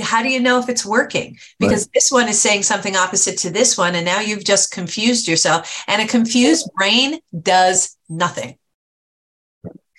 [0.00, 1.38] How do you know if it's working?
[1.58, 1.92] Because right.
[1.94, 3.94] this one is saying something opposite to this one.
[3.94, 5.84] And now you've just confused yourself.
[5.88, 8.58] And a confused brain does nothing.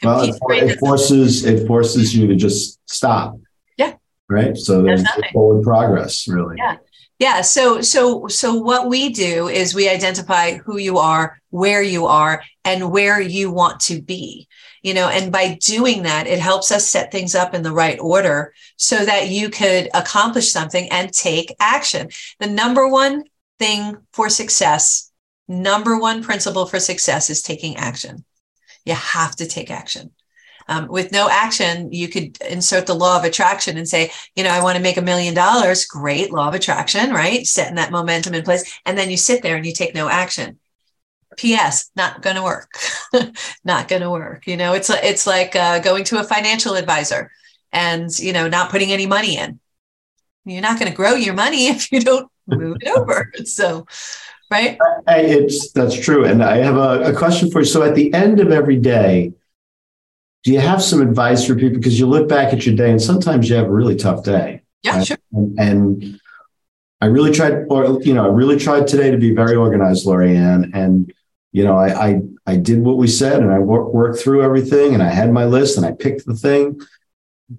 [0.03, 3.39] Well, it, it forces it forces you to just stop.
[3.77, 3.95] Yeah.
[4.29, 4.55] Right.
[4.55, 6.55] So there's, there's forward progress, really.
[6.57, 6.77] Yeah.
[7.19, 7.41] Yeah.
[7.41, 12.43] So so so what we do is we identify who you are, where you are,
[12.63, 14.47] and where you want to be.
[14.83, 17.99] You know, and by doing that, it helps us set things up in the right
[17.99, 22.09] order so that you could accomplish something and take action.
[22.39, 23.23] The number one
[23.57, 25.11] thing for success,
[25.47, 28.23] number one principle for success is taking action.
[28.87, 30.11] You have to take action.
[30.69, 34.49] Um, with no action, you could insert the law of attraction and say, you know,
[34.49, 35.85] I want to make a million dollars.
[35.85, 37.45] Great law of attraction, right?
[37.45, 38.79] Setting that momentum in place.
[38.85, 40.59] And then you sit there and you take no action.
[41.37, 41.91] P.S.
[41.95, 42.71] Not going to work.
[43.63, 44.47] not going to work.
[44.47, 47.31] You know, it's it's like uh, going to a financial advisor
[47.71, 49.59] and you know not putting any money in.
[50.45, 53.31] You're not going to grow your money if you don't move it over.
[53.45, 53.85] So,
[54.49, 54.77] right?
[55.07, 56.25] It's that's true.
[56.25, 57.65] And I have a, a, question for you.
[57.65, 59.33] So at the end of every day,
[60.43, 61.77] do you have some advice for people?
[61.77, 64.61] Because you look back at your day and sometimes you have a really tough day.
[64.83, 65.17] Yeah, sure.
[65.31, 66.21] And, and,
[66.99, 70.71] I really tried, or you know, I really tried today to be very organized, Lorianne.
[70.73, 71.13] And
[71.51, 74.95] you know, I I, I did what we said, and I wor- worked through everything,
[74.95, 76.81] and I had my list, and I picked the thing,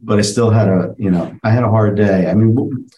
[0.03, 2.29] but I still had a, you know, I had a hard day.
[2.29, 2.89] I mean,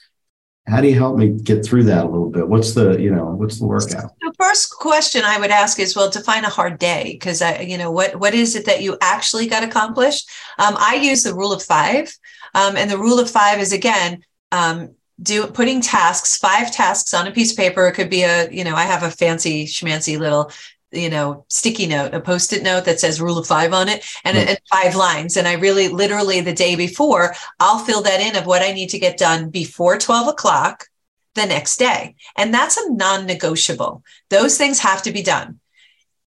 [0.67, 2.47] how do you help me get through that a little bit?
[2.49, 4.13] What's the you know what's the workout?
[4.21, 7.77] The first question i would ask is well define a hard day because i you
[7.77, 11.53] know what what is it that you actually got accomplished um, i use the rule
[11.53, 12.15] of five.
[12.55, 17.27] Um, and the rule of five is again um, do putting tasks five tasks on
[17.27, 17.87] a piece of paper.
[17.87, 20.51] It could be a you know i have a fancy schmancy little
[20.93, 24.37] you know sticky note a post-it note that says rule of five on it and,
[24.37, 24.49] right.
[24.49, 28.47] and, five lines and i really literally the day before i'll fill that in of
[28.47, 30.87] what i need to get done before 12 o'clock
[31.35, 35.61] the next day and that's a non-negotiable those things have to be done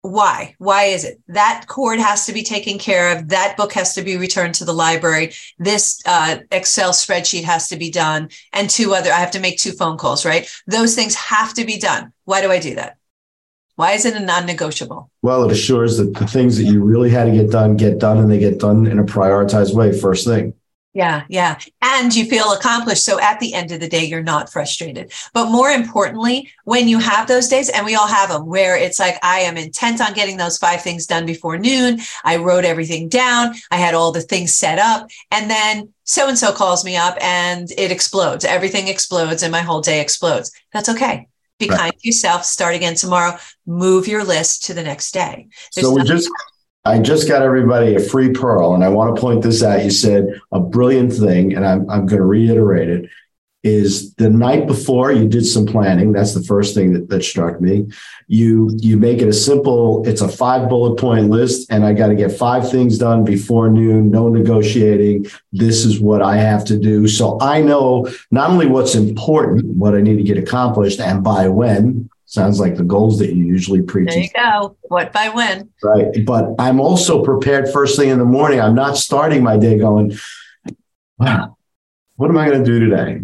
[0.02, 0.54] why?
[0.58, 1.20] Why is it?
[1.28, 3.28] That cord has to be taken care of.
[3.28, 5.32] That book has to be returned to the library.
[5.58, 8.28] This uh, Excel spreadsheet has to be done.
[8.52, 10.48] And two other, I have to make two phone calls, right?
[10.66, 12.12] Those things have to be done.
[12.24, 12.97] Why do I do that?
[13.78, 15.08] Why is it a non negotiable?
[15.22, 18.18] Well, it assures that the things that you really had to get done get done
[18.18, 20.54] and they get done in a prioritized way first thing.
[20.94, 21.60] Yeah, yeah.
[21.80, 23.04] And you feel accomplished.
[23.04, 25.12] So at the end of the day, you're not frustrated.
[25.32, 28.98] But more importantly, when you have those days, and we all have them, where it's
[28.98, 32.00] like, I am intent on getting those five things done before noon.
[32.24, 33.54] I wrote everything down.
[33.70, 35.08] I had all the things set up.
[35.30, 38.44] And then so and so calls me up and it explodes.
[38.44, 40.50] Everything explodes and my whole day explodes.
[40.72, 41.28] That's okay.
[41.58, 41.78] Be right.
[41.78, 42.44] kind to yourself.
[42.44, 43.36] Start again tomorrow.
[43.66, 45.48] Move your list to the next day.
[45.74, 46.30] There's so we just
[46.84, 49.84] I just got everybody a free pearl, and I want to point this out.
[49.84, 53.10] You said a brilliant thing, and I'm, I'm going to reiterate it.
[53.68, 56.12] Is the night before you did some planning?
[56.12, 57.86] That's the first thing that, that struck me.
[58.26, 60.06] You you make it a simple.
[60.08, 63.68] It's a five bullet point list, and I got to get five things done before
[63.68, 64.10] noon.
[64.10, 65.26] No negotiating.
[65.52, 67.06] This is what I have to do.
[67.08, 71.48] So I know not only what's important, what I need to get accomplished, and by
[71.48, 74.10] when Sounds like the goals that you usually preach.
[74.10, 74.76] There you go.
[74.82, 75.70] What by when?
[75.82, 76.26] Right.
[76.26, 78.60] But I'm also prepared first thing in the morning.
[78.60, 80.12] I'm not starting my day going,
[81.16, 81.56] wow,
[82.16, 83.22] what am I going to do today?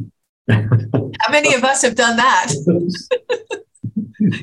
[0.50, 2.52] How many of us have done that?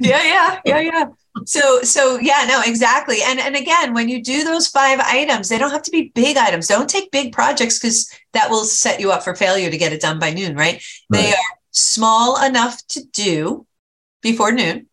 [0.02, 1.06] yeah, yeah, yeah, yeah.
[1.46, 3.18] So, so yeah, no, exactly.
[3.24, 6.38] And and again, when you do those five items, they don't have to be big
[6.38, 6.68] items.
[6.68, 10.02] Don't take big projects because that will set you up for failure to get it
[10.02, 10.84] done by noon, right?
[11.10, 11.22] right?
[11.22, 11.38] They are
[11.72, 13.66] small enough to do
[14.22, 14.88] before noon,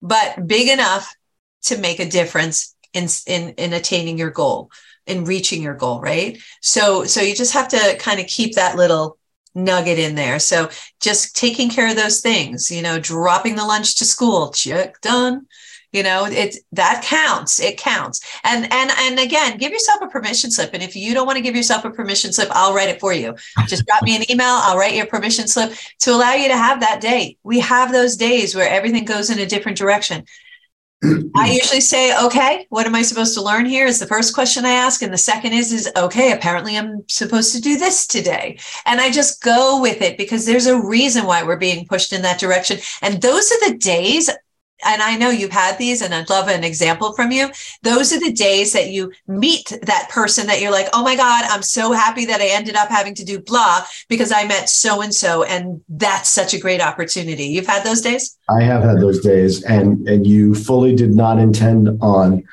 [0.00, 1.14] but big enough
[1.62, 4.70] to make a difference in, in, in attaining your goal,
[5.06, 6.38] in reaching your goal, right?
[6.62, 9.17] So, so you just have to kind of keep that little
[9.54, 10.38] nugget in there.
[10.38, 10.68] So
[11.00, 15.46] just taking care of those things, you know, dropping the lunch to school, check done.
[15.90, 18.20] You know it that counts it counts.
[18.44, 20.74] And and and again give yourself a permission slip.
[20.74, 23.14] And if you don't want to give yourself a permission slip i'll write it for
[23.14, 23.34] you.
[23.66, 26.80] Just drop me an email i'll write your permission slip to allow you to have
[26.80, 27.38] that day.
[27.42, 30.26] We have those days where everything goes in a different direction
[31.36, 33.86] I usually say, okay, what am I supposed to learn here?
[33.86, 35.00] Is the first question I ask.
[35.00, 38.58] And the second is, is okay, apparently I'm supposed to do this today.
[38.84, 42.22] And I just go with it because there's a reason why we're being pushed in
[42.22, 42.78] that direction.
[43.00, 44.28] And those are the days
[44.84, 47.50] and I know you've had these, and I'd love an example from you.
[47.82, 51.44] Those are the days that you meet that person that you're like, oh my God,
[51.48, 55.00] I'm so happy that I ended up having to do blah because I met so
[55.00, 55.42] and so.
[55.42, 57.44] And that's such a great opportunity.
[57.44, 58.38] You've had those days?
[58.48, 62.44] I have had those days, and, and you fully did not intend on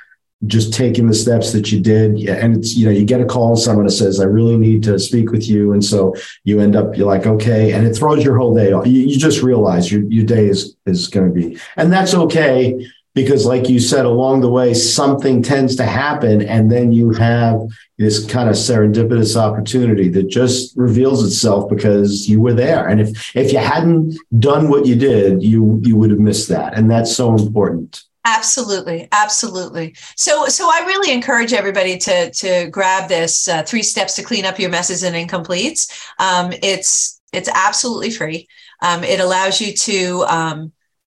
[0.46, 2.18] just taking the steps that you did.
[2.28, 4.84] And it's you know you get a call and someone that says i really need
[4.84, 5.74] to speak with you.
[5.74, 7.74] And so you end up you're like okay.
[7.74, 8.86] And it throws your whole day off.
[8.86, 12.88] You, you just realize your, your day is is going to be and that's okay
[13.14, 17.62] because like you said along the way something tends to happen and then you have
[17.98, 22.88] this kind of serendipitous opportunity that just reveals itself because you were there.
[22.88, 26.78] And if if you hadn't done what you did you you would have missed that.
[26.78, 29.96] And that's so important Absolutely, absolutely.
[30.16, 34.46] So, so I really encourage everybody to to grab this uh, three steps to clean
[34.46, 35.92] up your messes and incompletes.
[36.18, 38.48] Um, it's it's absolutely free.
[38.82, 40.72] Um, it allows you to um,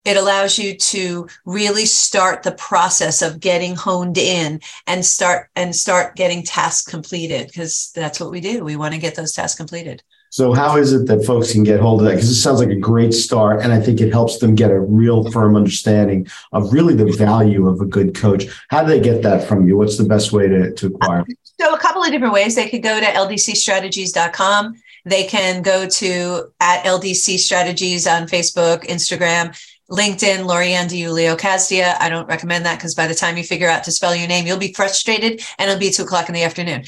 [0.04, 5.74] it allows you to really start the process of getting honed in and start and
[5.74, 8.66] start getting tasks completed because that's what we do.
[8.66, 10.04] We want to get those tasks completed.
[10.38, 12.14] So, how is it that folks can get hold of that?
[12.14, 13.64] Because it sounds like a great start.
[13.64, 17.68] And I think it helps them get a real firm understanding of really the value
[17.68, 18.46] of a good coach.
[18.70, 19.78] How do they get that from you?
[19.78, 21.26] What's the best way to, to acquire?
[21.60, 22.54] So, a couple of different ways.
[22.54, 24.76] They could go to ldcstrategies.com.
[25.06, 29.60] They can go to at LDC Strategies on Facebook, Instagram.
[29.90, 31.96] LinkedIn, Lorianne DiUlio Casdia.
[32.00, 34.46] I don't recommend that because by the time you figure out to spell your name,
[34.46, 36.82] you'll be frustrated and it'll be two o'clock in the afternoon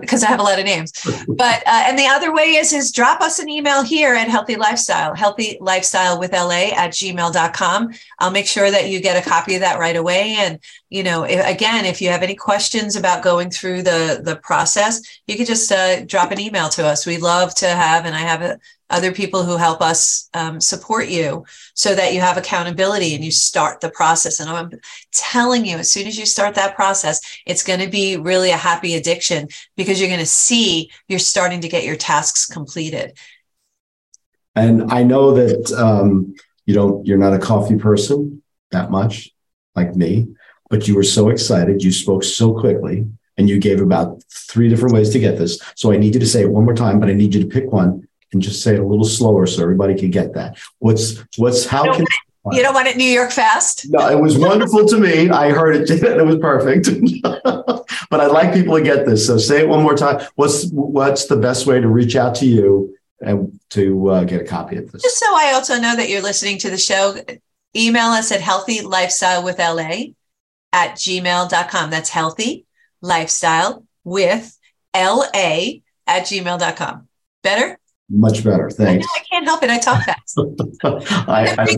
[0.00, 0.92] because um, I have a lot of names.
[1.28, 4.56] But, uh, and the other way is, is drop us an email here at Healthy
[4.56, 7.92] Lifestyle, Healthy Lifestyle with LA at gmail.com.
[8.18, 10.36] I'll make sure that you get a copy of that right away.
[10.38, 10.58] And,
[10.90, 15.00] you know, if, again, if you have any questions about going through the, the process,
[15.26, 17.06] you could just uh, drop an email to us.
[17.06, 18.58] We love to have, and I have a,
[18.92, 23.30] other people who help us um, support you so that you have accountability and you
[23.30, 24.38] start the process.
[24.38, 24.70] And I'm
[25.12, 28.56] telling you, as soon as you start that process, it's going to be really a
[28.56, 33.16] happy addiction because you're going to see you're starting to get your tasks completed.
[34.54, 36.34] And I know that um,
[36.66, 39.30] you don't, you're not a coffee person that much
[39.74, 40.28] like me,
[40.68, 41.82] but you were so excited.
[41.82, 43.06] You spoke so quickly
[43.38, 45.58] and you gave about three different ways to get this.
[45.76, 47.48] So I need you to say it one more time, but I need you to
[47.48, 50.58] pick one and just say it a little slower so everybody can get that.
[50.78, 52.04] What's what's how can
[52.52, 53.86] You don't want it New York fast?
[53.90, 55.30] No, it was wonderful to me.
[55.30, 55.90] I heard it.
[56.02, 56.88] It was perfect.
[58.10, 59.26] but I'd like people to get this.
[59.26, 60.26] So say it one more time.
[60.34, 64.44] What's what's the best way to reach out to you and to uh, get a
[64.44, 65.02] copy of this?
[65.02, 67.16] Just so I also know that you're listening to the show,
[67.76, 70.12] email us at healthy lifestyle with LA
[70.72, 71.90] at gmail.com.
[71.90, 72.66] That's healthy
[73.00, 74.56] lifestyle with
[74.94, 77.08] LA at gmail.com.
[77.42, 77.78] Better?
[78.12, 78.68] Much better.
[78.68, 79.06] Thanks.
[79.06, 79.70] I, I can't help it.
[79.70, 80.38] I talk fast.
[81.28, 81.76] I, I,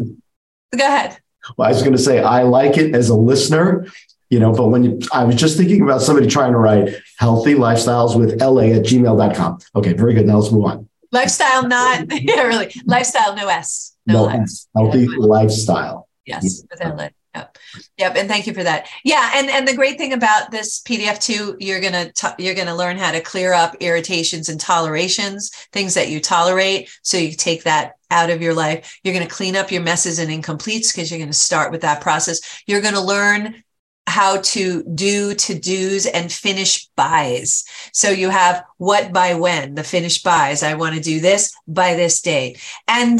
[0.76, 1.18] Go ahead.
[1.57, 3.87] Well, I was going to say, I like it as a listener,
[4.30, 7.55] you know, but when you, I was just thinking about somebody trying to write healthy
[7.55, 9.59] lifestyles with LA at gmail.com.
[9.76, 10.26] Okay, very good.
[10.26, 10.89] Now let's move on.
[11.12, 12.74] Lifestyle, not, yeah, really.
[12.87, 13.97] Lifestyle, no S.
[14.07, 14.66] No, no S.
[14.74, 16.09] Healthy lifestyle.
[16.26, 17.11] Yes, with LA.
[17.35, 17.59] Yep.
[17.99, 18.16] Yep.
[18.16, 18.89] And thank you for that.
[19.03, 19.32] Yeah.
[19.35, 22.97] And and the great thing about this PDF too, you're gonna t- you're gonna learn
[22.97, 26.91] how to clear up irritations and tolerations, things that you tolerate.
[27.03, 28.99] So you take that out of your life.
[29.03, 32.41] You're gonna clean up your messes and incompletes because you're gonna start with that process.
[32.66, 33.62] You're gonna learn
[34.07, 37.64] how to do to do's and finish buys.
[37.93, 40.62] So you have what by when, the finished buys.
[40.62, 42.61] I want to do this by this date.
[42.87, 43.18] And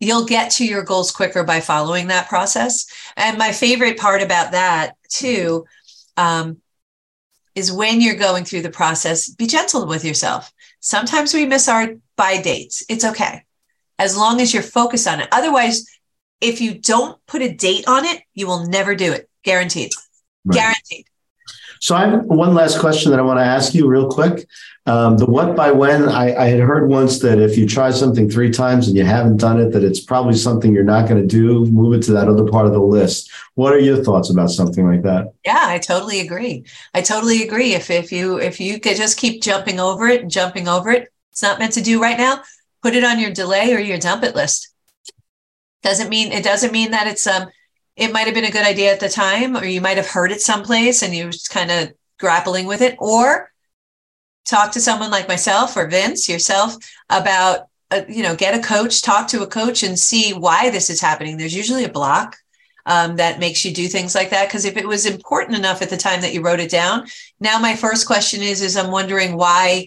[0.00, 2.86] you'll get to your goals quicker by following that process.
[3.16, 5.66] And my favorite part about that too
[6.16, 6.58] um,
[7.54, 10.52] is when you're going through the process, be gentle with yourself.
[10.80, 12.84] Sometimes we miss our by dates.
[12.88, 13.44] It's okay.
[13.98, 15.28] As long as you're focused on it.
[15.32, 15.84] Otherwise,
[16.40, 19.28] if you don't put a date on it, you will never do it.
[19.42, 19.90] Guaranteed.
[20.44, 20.56] Right.
[20.56, 21.06] Guaranteed.
[21.80, 24.46] So I have one last question that I want to ask you real quick.
[24.86, 28.30] Um, the what by when, I, I, had heard once that if you try something
[28.30, 31.26] three times and you haven't done it, that it's probably something you're not going to
[31.26, 31.66] do.
[31.66, 33.30] Move it to that other part of the list.
[33.54, 35.34] What are your thoughts about something like that?
[35.44, 36.64] Yeah, I totally agree.
[36.94, 37.74] I totally agree.
[37.74, 41.12] If if you if you could just keep jumping over it and jumping over it,
[41.32, 42.42] it's not meant to do right now.
[42.82, 44.70] Put it on your delay or your dump it list.
[45.82, 47.48] Doesn't mean it doesn't mean that it's um
[47.98, 50.32] it might have been a good idea at the time, or you might have heard
[50.32, 53.52] it someplace and you was kind of grappling with it, or
[54.46, 56.74] talk to someone like myself or Vince yourself
[57.10, 60.90] about uh, you know get a coach talk to a coach and see why this
[60.90, 61.36] is happening.
[61.36, 62.36] There's usually a block
[62.86, 65.90] um, that makes you do things like that because if it was important enough at
[65.90, 67.06] the time that you wrote it down
[67.38, 69.86] now my first question is is i'm wondering why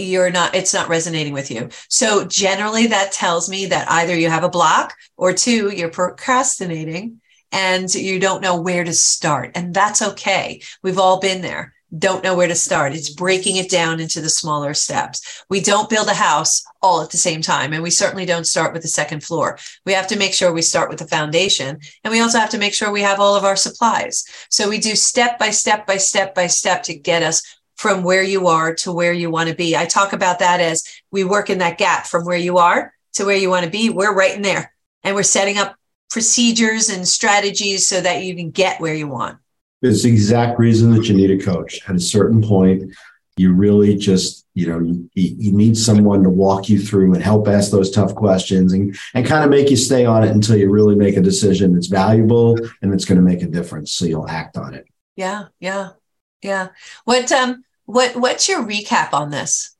[0.00, 1.68] you're not it's not resonating with you.
[1.88, 7.20] So generally that tells me that either you have a block or two you're procrastinating
[7.52, 12.22] and you don't know where to start and that's okay we've all been there don't
[12.22, 12.94] know where to start.
[12.94, 15.44] It's breaking it down into the smaller steps.
[15.48, 18.72] We don't build a house all at the same time, and we certainly don't start
[18.72, 19.58] with the second floor.
[19.84, 22.58] We have to make sure we start with the foundation, and we also have to
[22.58, 24.24] make sure we have all of our supplies.
[24.50, 27.42] So we do step by step by step by step to get us
[27.76, 29.76] from where you are to where you want to be.
[29.76, 33.24] I talk about that as we work in that gap from where you are to
[33.24, 33.90] where you want to be.
[33.90, 34.72] We're right in there,
[35.02, 35.74] and we're setting up
[36.10, 39.38] procedures and strategies so that you can get where you want.
[39.82, 41.80] It's the exact reason that you need a coach.
[41.88, 42.92] At a certain point,
[43.36, 47.48] you really just, you know, you, you need someone to walk you through and help
[47.48, 50.68] ask those tough questions and, and kind of make you stay on it until you
[50.68, 53.92] really make a decision that's valuable and it's going to make a difference.
[53.92, 54.86] So you'll act on it.
[55.16, 55.44] Yeah.
[55.60, 55.90] Yeah.
[56.42, 56.68] Yeah.
[57.04, 59.74] What, um, what, what's your recap on this?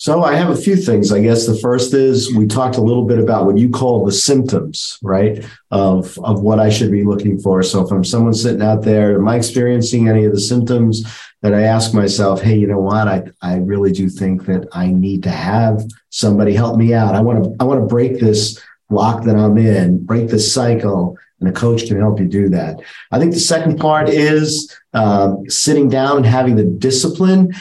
[0.00, 1.12] So I have a few things.
[1.12, 4.12] I guess the first is we talked a little bit about what you call the
[4.12, 5.44] symptoms, right?
[5.70, 7.62] Of of what I should be looking for.
[7.62, 11.04] So if I'm someone sitting out there, am I experiencing any of the symptoms
[11.42, 13.08] that I ask myself, hey, you know what?
[13.08, 17.14] I I really do think that I need to have somebody help me out.
[17.14, 21.18] I want to I want to break this lock that I'm in, break this cycle,
[21.40, 22.80] and a coach can help you do that.
[23.12, 27.52] I think the second part is um, sitting down and having the discipline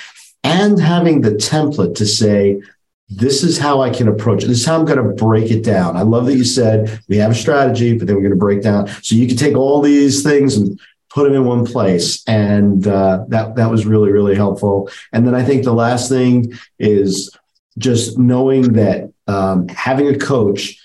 [0.43, 2.61] and having the template to say,
[3.09, 4.47] this is how I can approach it.
[4.47, 5.97] This is how I'm going to break it down.
[5.97, 8.61] I love that you said we have a strategy, but then we're going to break
[8.61, 8.87] down.
[9.01, 10.79] So you can take all these things and
[11.09, 14.89] put them in one place, and uh, that that was really really helpful.
[15.11, 17.35] And then I think the last thing is
[17.79, 20.79] just knowing that um, having a coach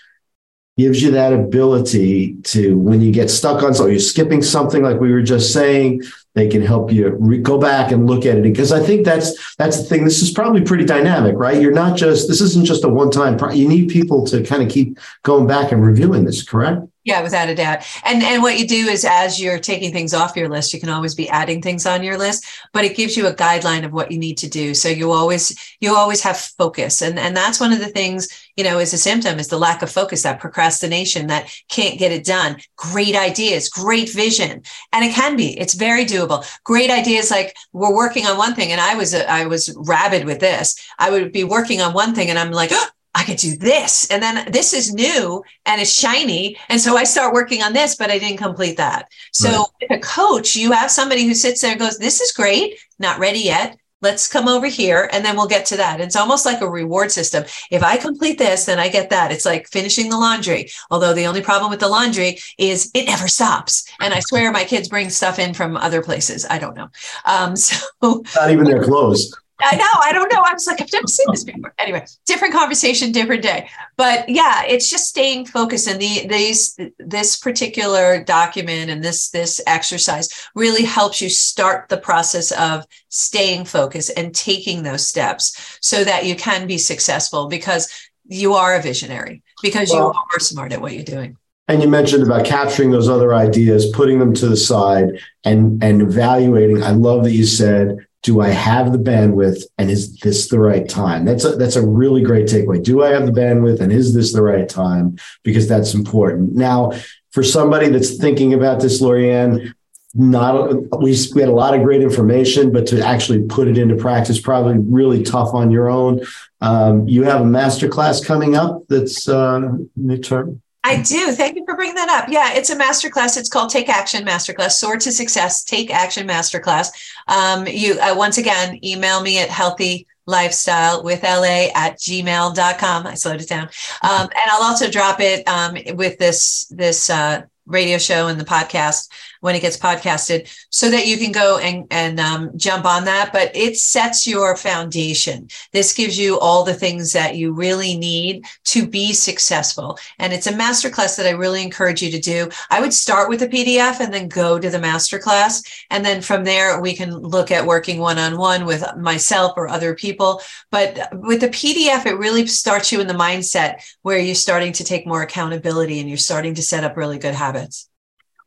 [0.76, 4.98] gives you that ability to when you get stuck on something, you're skipping something like
[4.98, 6.02] we were just saying
[6.34, 9.54] they can help you re- go back and look at it because i think that's
[9.56, 12.84] that's the thing this is probably pretty dynamic right you're not just this isn't just
[12.84, 16.24] a one time pro- you need people to kind of keep going back and reviewing
[16.24, 17.84] this correct yeah, without a doubt.
[18.04, 20.88] And and what you do is as you're taking things off your list, you can
[20.88, 24.10] always be adding things on your list, but it gives you a guideline of what
[24.10, 24.72] you need to do.
[24.72, 27.02] So you always you always have focus.
[27.02, 29.82] And and that's one of the things, you know, is a symptom is the lack
[29.82, 32.56] of focus, that procrastination that can't get it done.
[32.76, 34.62] Great ideas, great vision.
[34.92, 35.58] And it can be.
[35.58, 36.44] It's very doable.
[36.64, 40.40] Great ideas like we're working on one thing and I was I was rabid with
[40.40, 40.76] this.
[40.98, 44.10] I would be working on one thing and I'm like, oh, I could do this.
[44.10, 46.56] And then this is new and it's shiny.
[46.68, 49.08] And so I start working on this, but I didn't complete that.
[49.32, 49.66] So right.
[49.80, 53.20] with a coach, you have somebody who sits there and goes, This is great, not
[53.20, 53.78] ready yet.
[54.04, 55.98] Let's come over here and then we'll get to that.
[55.98, 57.44] It's almost like a reward system.
[57.70, 59.32] If I complete this, then I get that.
[59.32, 60.68] It's like finishing the laundry.
[60.90, 63.90] Although the only problem with the laundry is it never stops.
[64.00, 66.44] And I swear my kids bring stuff in from other places.
[66.48, 66.90] I don't know.
[67.24, 69.34] Um, so not even their clothes.
[69.60, 69.84] I know.
[70.02, 70.42] I don't know.
[70.44, 71.72] I was like, I've never seen this before.
[71.78, 73.68] Anyway, different conversation, different day.
[73.96, 75.88] But yeah, it's just staying focused.
[75.88, 81.96] And the these this particular document and this this exercise really helps you start the
[81.96, 87.88] process of staying focused and taking those steps so that you can be successful because
[88.26, 91.36] you are a visionary because well, you are smart at what you're doing.
[91.68, 96.02] And you mentioned about capturing those other ideas, putting them to the side and and
[96.02, 96.82] evaluating.
[96.82, 100.88] I love that you said do I have the bandwidth and is this the right
[100.88, 101.26] time?
[101.26, 102.82] That's a, that's a really great takeaway.
[102.82, 105.18] Do I have the bandwidth and is this the right time?
[105.42, 106.54] Because that's important.
[106.54, 106.92] Now,
[107.32, 109.74] for somebody that's thinking about this, Lorianne,
[110.14, 113.96] not we, we had a lot of great information, but to actually put it into
[113.96, 116.22] practice, probably really tough on your own.
[116.60, 119.60] Um, you have a master class coming up that's uh,
[120.00, 120.60] midterm.
[120.86, 121.32] I do.
[121.32, 122.28] Thank you for bringing that up.
[122.28, 123.38] Yeah, it's a masterclass.
[123.38, 126.88] It's called Take Action Masterclass, Soar to Success, Take Action Masterclass.
[127.26, 133.06] Um, you, uh, once again, email me at healthy lifestyle with la at gmail.com.
[133.06, 133.70] I slowed it down.
[134.02, 138.44] Um, and I'll also drop it um, with this, this, uh, radio show and the
[138.44, 139.08] podcast
[139.44, 143.30] when it gets podcasted so that you can go and, and um, jump on that.
[143.30, 145.48] But it sets your foundation.
[145.70, 149.98] This gives you all the things that you really need to be successful.
[150.18, 152.48] And it's a masterclass that I really encourage you to do.
[152.70, 155.62] I would start with the PDF and then go to the masterclass.
[155.90, 159.68] And then from there, we can look at working one on one with myself or
[159.68, 160.40] other people.
[160.70, 164.84] But with the PDF, it really starts you in the mindset where you're starting to
[164.84, 167.90] take more accountability and you're starting to set up really good habits.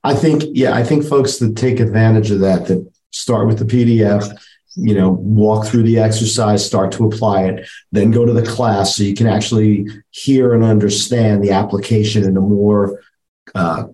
[0.07, 3.65] I think, yeah, I think folks that take advantage of that, that start with the
[3.65, 4.23] PDF,
[4.77, 8.95] you know, walk through the exercise, start to apply it, then go to the class
[8.95, 13.01] so you can actually hear and understand the application in a more
[13.53, 13.87] uh,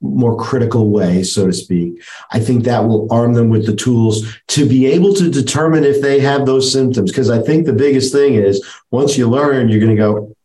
[0.00, 2.02] more critical way, so to speak.
[2.30, 6.00] I think that will arm them with the tools to be able to determine if
[6.00, 7.10] they have those symptoms.
[7.10, 10.35] Because I think the biggest thing is once you learn, you're going to go,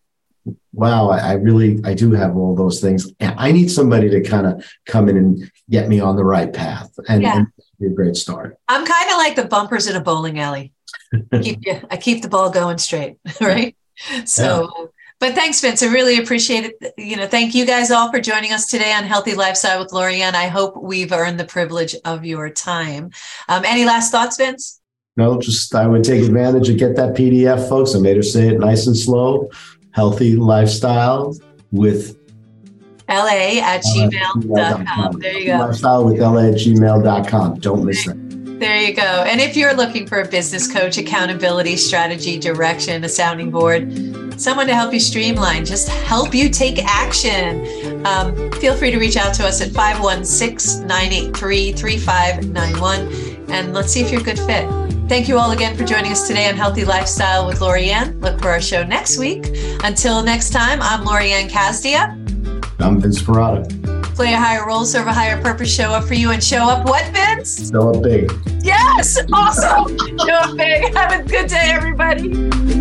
[0.73, 3.11] wow, I, I, really, I do have all those things.
[3.19, 6.89] I need somebody to kind of come in and get me on the right path.
[7.07, 7.37] And, yeah.
[7.37, 7.47] and
[7.79, 8.57] be a great start.
[8.67, 10.73] I'm kind of like the bumpers in a bowling alley.
[11.31, 13.75] I keep, you, I keep the ball going straight, right?
[14.25, 14.85] So, yeah.
[15.19, 15.83] but thanks, Vince.
[15.83, 16.93] I really appreciate it.
[16.97, 20.35] You know, thank you guys all for joining us today on Healthy Lifestyle with Lorianne.
[20.35, 23.11] I hope we've earned the privilege of your time.
[23.49, 24.79] Um, any last thoughts, Vince?
[25.17, 27.93] No, just I would take advantage and get that PDF, folks.
[27.93, 29.49] I made her say it nice and slow
[29.91, 31.35] healthy lifestyle
[31.71, 32.17] with
[33.07, 35.19] la at gmail.com.
[35.19, 35.57] There you go.
[35.57, 37.59] Lifestyle with la at gmail.com.
[37.59, 38.31] Don't miss that.
[38.59, 39.01] There you go.
[39.01, 44.67] And if you're looking for a business coach, accountability, strategy, direction, a sounding board, someone
[44.67, 49.33] to help you streamline, just help you take action, um, feel free to reach out
[49.33, 54.80] to us at 516 983 3591 and let's see if you're a good fit.
[55.11, 58.21] Thank you all again for joining us today on Healthy Lifestyle with Lorianne.
[58.21, 59.45] Look for our show next week.
[59.83, 62.11] Until next time, I'm Lorianne Casdia.
[62.79, 63.65] I'm Vince Perrotta.
[64.15, 66.87] Play a higher role, serve a higher purpose, show up for you, and show up
[66.87, 67.69] what, Vince?
[67.71, 68.31] Show up big.
[68.63, 69.97] Yes, awesome.
[70.17, 70.95] show up big.
[70.95, 72.80] Have a good day, everybody.